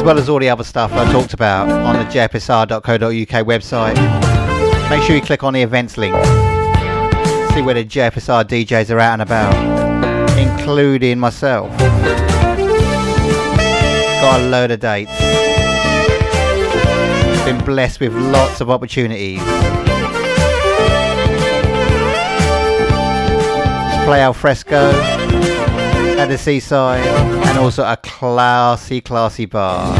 [0.00, 3.96] As well as all the other stuff I talked about on the jfsr.co.uk website.
[4.88, 6.14] Make sure you click on the events link.
[7.52, 9.54] See where the JFSR DJs are out and about,
[10.38, 11.68] including myself.
[14.22, 15.12] Got a load of dates.
[17.44, 19.40] Been blessed with lots of opportunities.
[19.40, 19.44] To
[24.06, 25.19] play al fresco,
[26.20, 27.06] at the seaside
[27.46, 29.96] and also a classy, classy bar.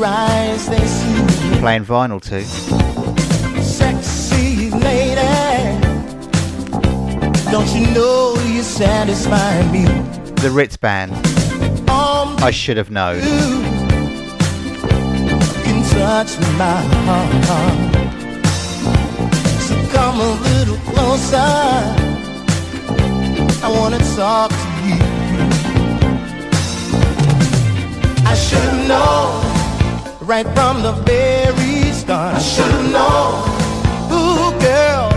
[0.00, 1.58] Eyes, they soothe me.
[1.58, 2.44] Playing vinyl too.
[3.60, 5.80] Sexy lady.
[7.50, 9.86] Don't you know you satisfy me?
[10.42, 11.10] The Ritz Band.
[11.90, 13.16] Um, I should have known.
[13.16, 13.24] you
[15.64, 17.32] can touch my heart.
[19.62, 21.97] So come a little closer.
[23.68, 24.98] I wanna talk to you.
[28.24, 29.28] I should've known
[30.26, 32.36] right from the very start.
[32.36, 33.34] I should've known,
[34.10, 35.08] ooh girl.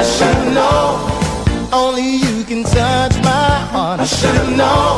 [0.00, 0.94] I should've known
[1.72, 3.98] only you can touch my heart.
[3.98, 4.96] I should've known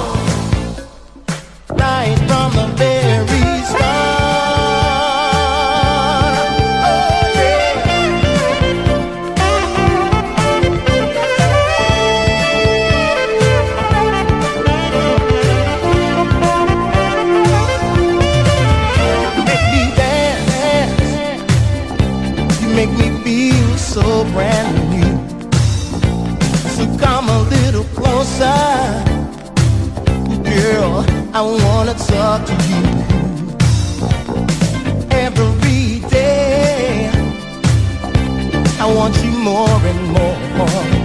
[1.81, 3.58] right from the very
[22.79, 25.15] make me feel so brand new.
[26.75, 28.61] So come a little closer.
[30.45, 31.05] Girl,
[31.39, 32.83] I wanna talk to you.
[35.11, 37.11] Every day,
[38.85, 40.98] I want you more and more.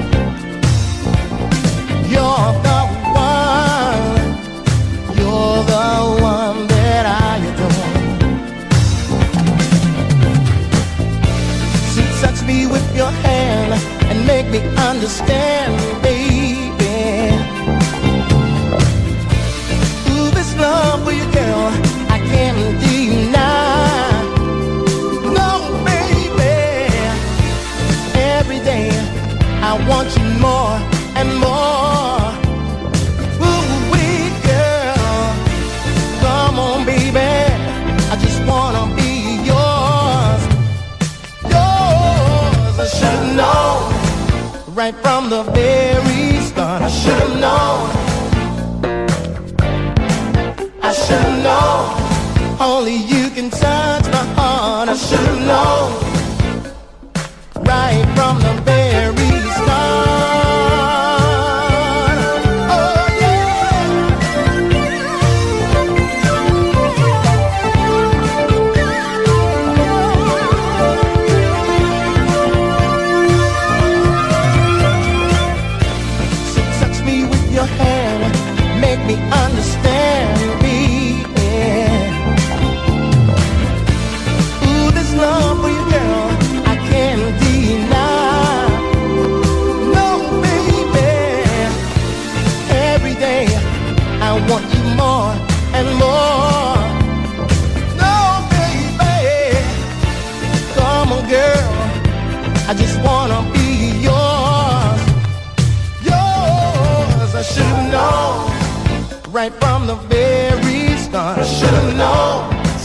[55.15, 56.02] Heart.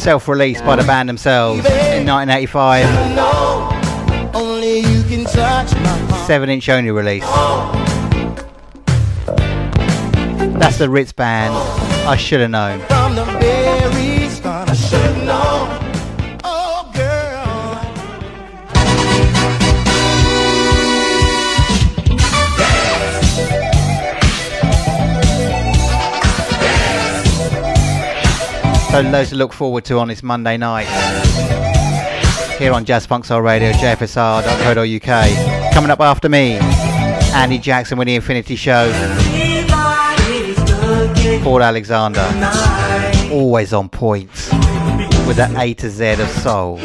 [0.09, 4.35] Self released by the band themselves in 1985.
[4.35, 5.69] Only you can touch
[6.27, 7.25] 7 inch only release.
[7.27, 7.71] Oh.
[10.59, 11.53] That's the Ritz Band.
[12.09, 12.81] I should have known.
[28.91, 30.87] So loads to look forward to on this Monday night.
[32.59, 35.75] Here on Jazz Funk Soul Radio, jfsr.co.uk.
[35.75, 36.55] Coming up after me,
[37.35, 38.91] Andy Jackson with the Infinity Show.
[41.45, 42.27] Paul Alexander,
[43.31, 44.31] always on point
[45.27, 46.79] with the A to Z of soul.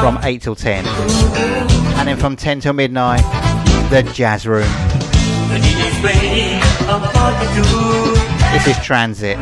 [0.00, 0.84] From 8 till 10.
[1.96, 3.22] And then from 10 till midnight,
[3.88, 4.68] the Jazz Room.
[8.54, 9.36] This is Transit.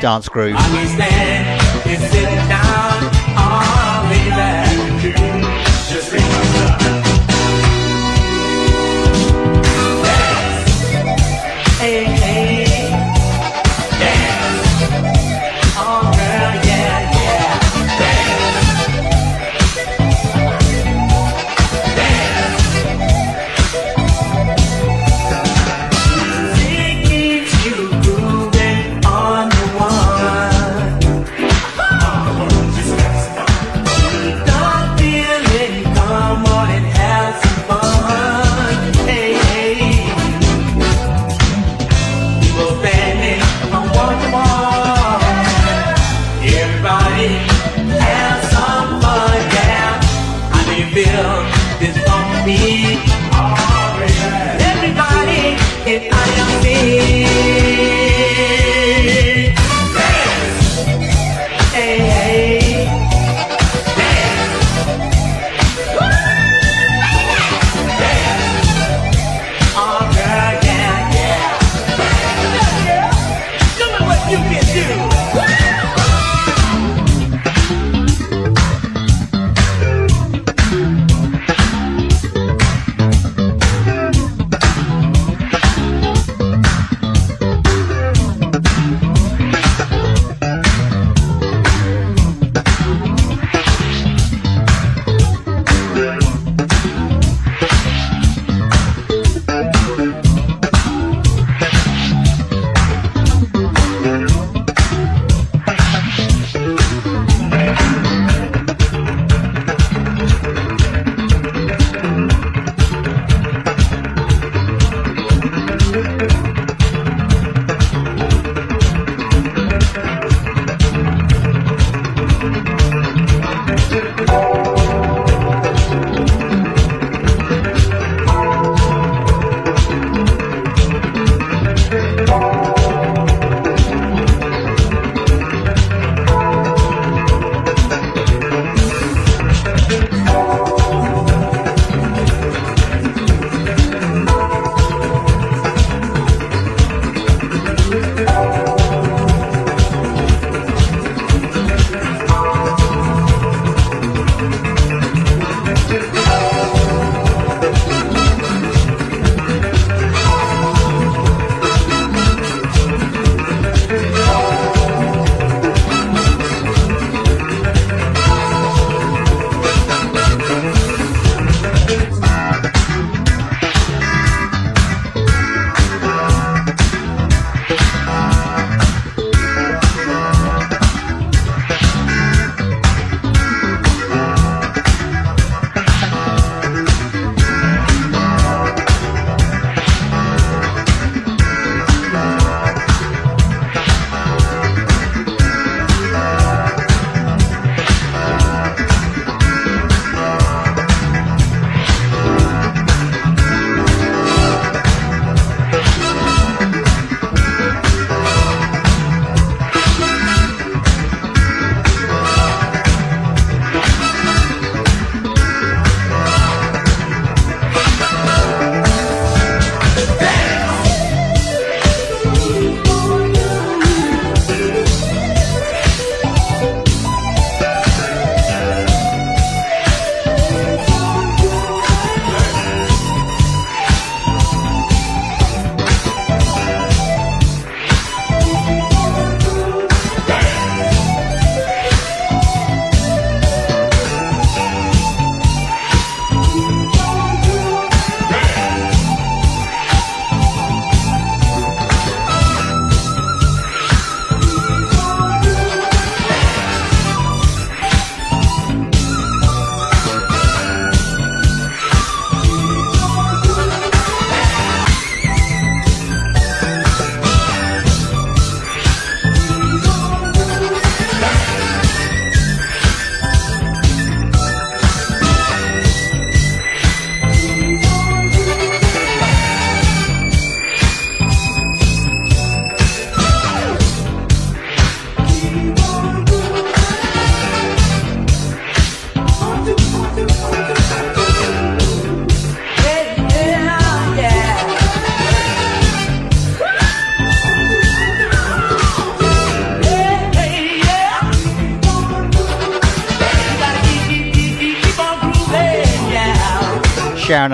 [0.00, 0.56] Dance Groove.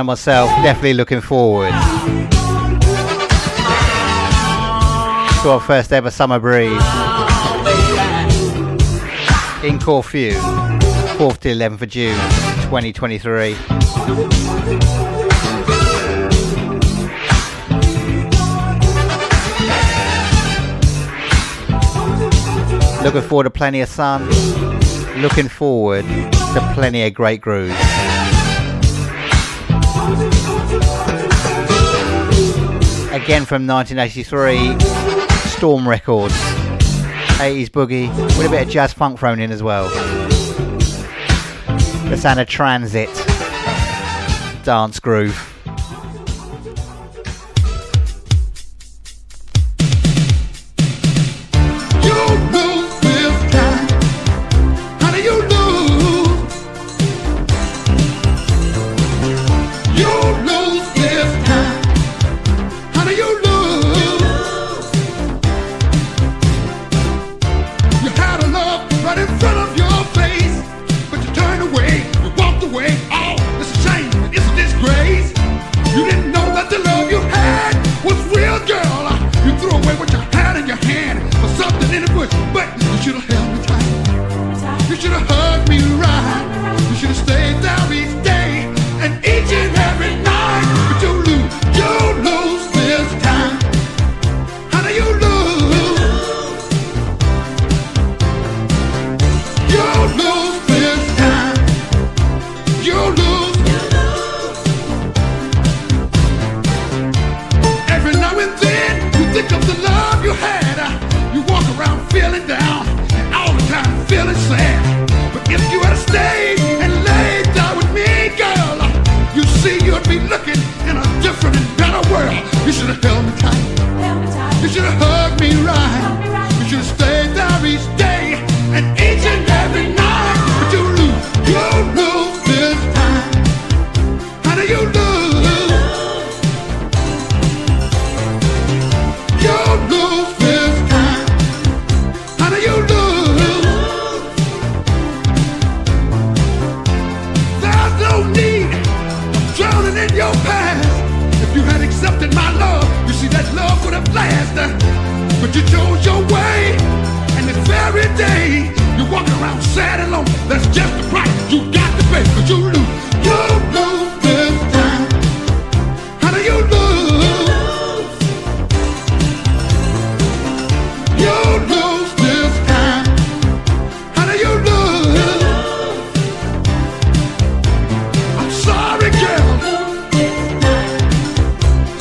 [0.00, 1.72] and myself definitely looking forward
[5.42, 6.72] to our first ever summer breeze
[9.62, 10.32] in Corfu,
[11.18, 12.14] 4th to 11th of June
[12.62, 13.50] 2023.
[23.04, 24.26] Looking forward to plenty of sun,
[25.20, 28.39] looking forward to plenty of great grooves.
[33.30, 34.76] again from 1983,
[35.50, 36.34] Storm Records.
[37.38, 39.88] 80s boogie with a bit of jazz funk thrown in as well.
[42.08, 43.08] The sound of transit,
[44.64, 45.49] dance groove.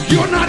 [0.10, 0.49] You're not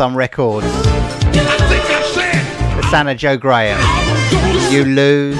[0.00, 0.66] Thumb Records.
[2.88, 3.78] Sana Joe Graham.
[4.72, 5.36] You lose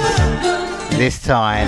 [0.99, 1.67] this time.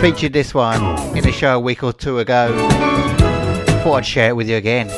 [0.00, 0.82] featured this one
[1.16, 2.68] in a show a week or two ago.
[3.84, 4.90] Thought I'd share it with you again.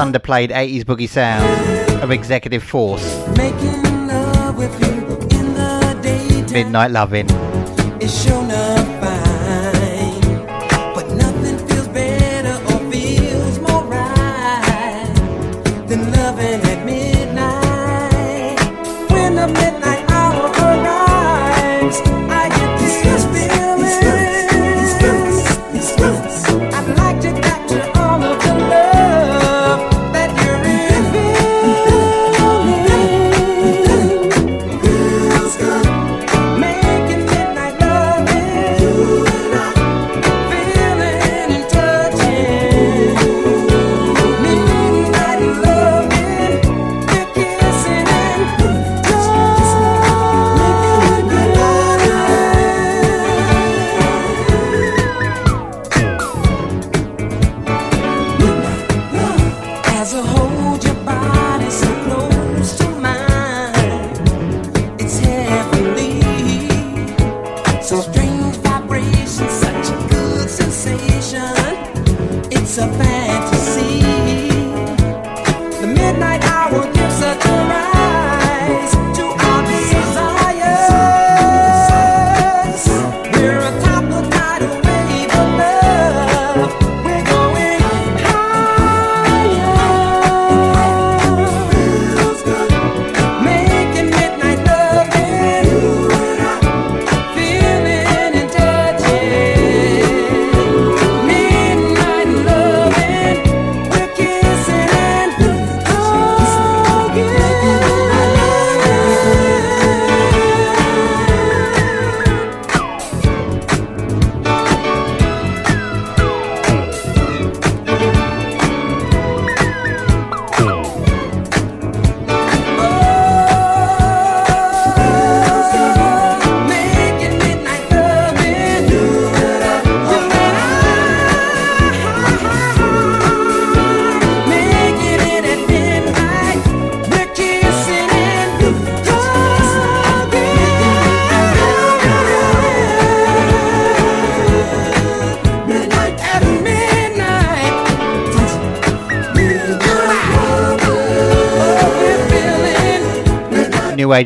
[0.00, 3.04] underplayed 80s boogie sounds of Executive Force.
[3.36, 4.56] Love
[6.50, 7.28] midnight Loving.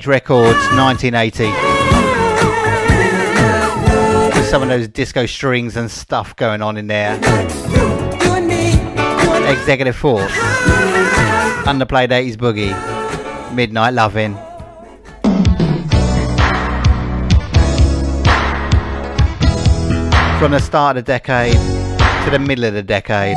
[0.02, 1.44] Records, 1980.
[4.36, 7.14] With some of those disco strings and stuff going on in there.
[9.48, 10.32] Executive Force.
[11.64, 12.74] Underplayed 80s Boogie.
[13.54, 14.34] Midnight Loving.
[20.40, 21.54] From the start of the decade
[22.24, 23.36] to the middle of the decade.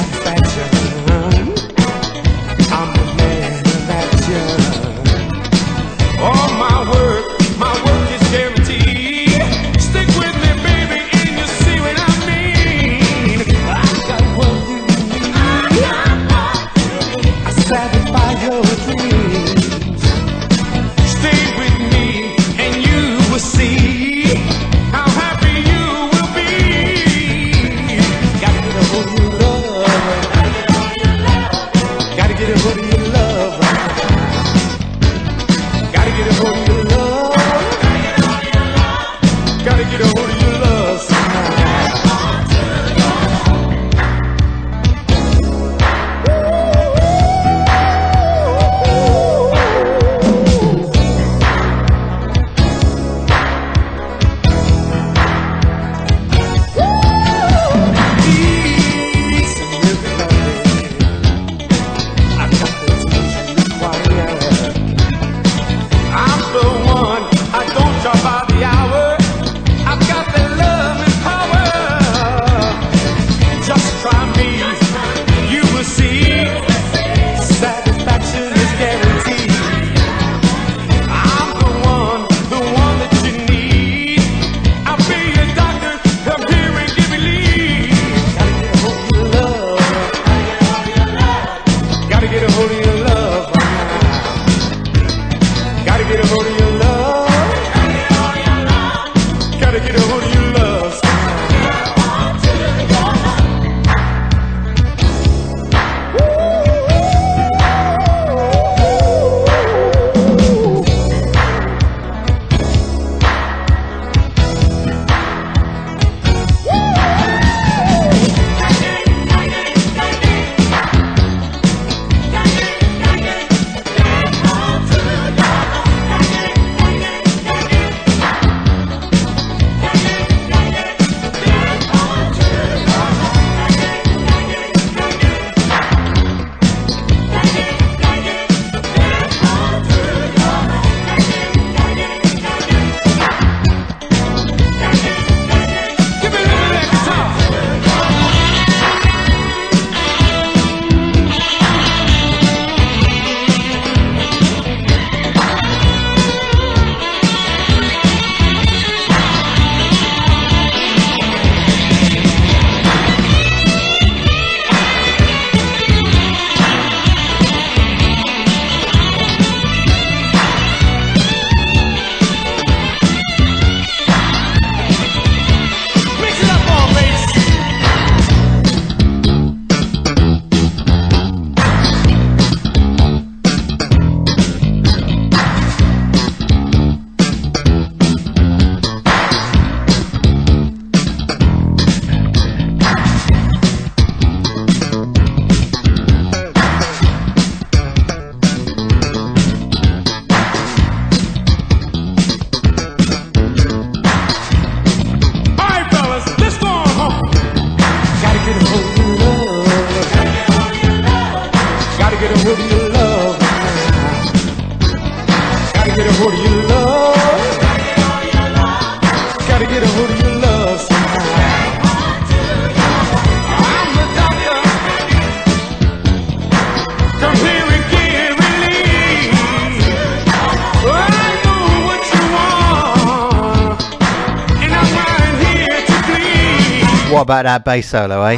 [237.31, 238.35] about that bass solo, eh?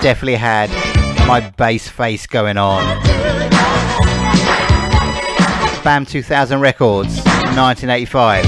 [0.00, 0.70] Definitely had
[1.26, 2.80] my bass face going on.
[5.82, 7.16] BAM 2000 Records,
[7.56, 8.44] 1985.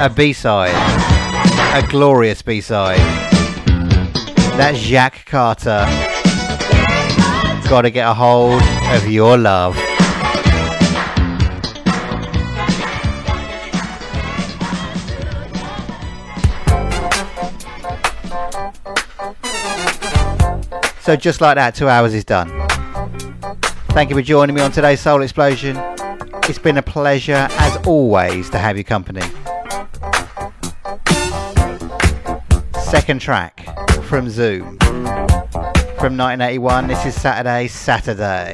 [0.00, 0.72] A B-side.
[1.74, 2.96] A glorious B-side.
[4.56, 5.84] That's Jacques Carter.
[7.68, 9.76] Gotta get a hold of your love.
[21.10, 22.48] So just like that, two hours is done.
[23.88, 25.76] Thank you for joining me on today's Soul Explosion.
[26.44, 29.22] It's been a pleasure, as always, to have your company.
[32.80, 33.66] Second track
[34.04, 34.78] from Zoom
[35.98, 36.86] from 1981.
[36.86, 38.52] This is Saturday, Saturday.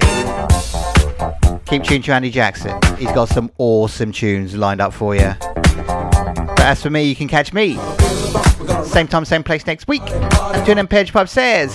[1.66, 2.80] Keep tuned to Andy Jackson.
[2.96, 5.34] He's got some awesome tunes lined up for you.
[5.42, 7.78] But as for me, you can catch me
[8.96, 10.06] same time, same place next week.
[10.64, 11.74] Tune in Page Pub says.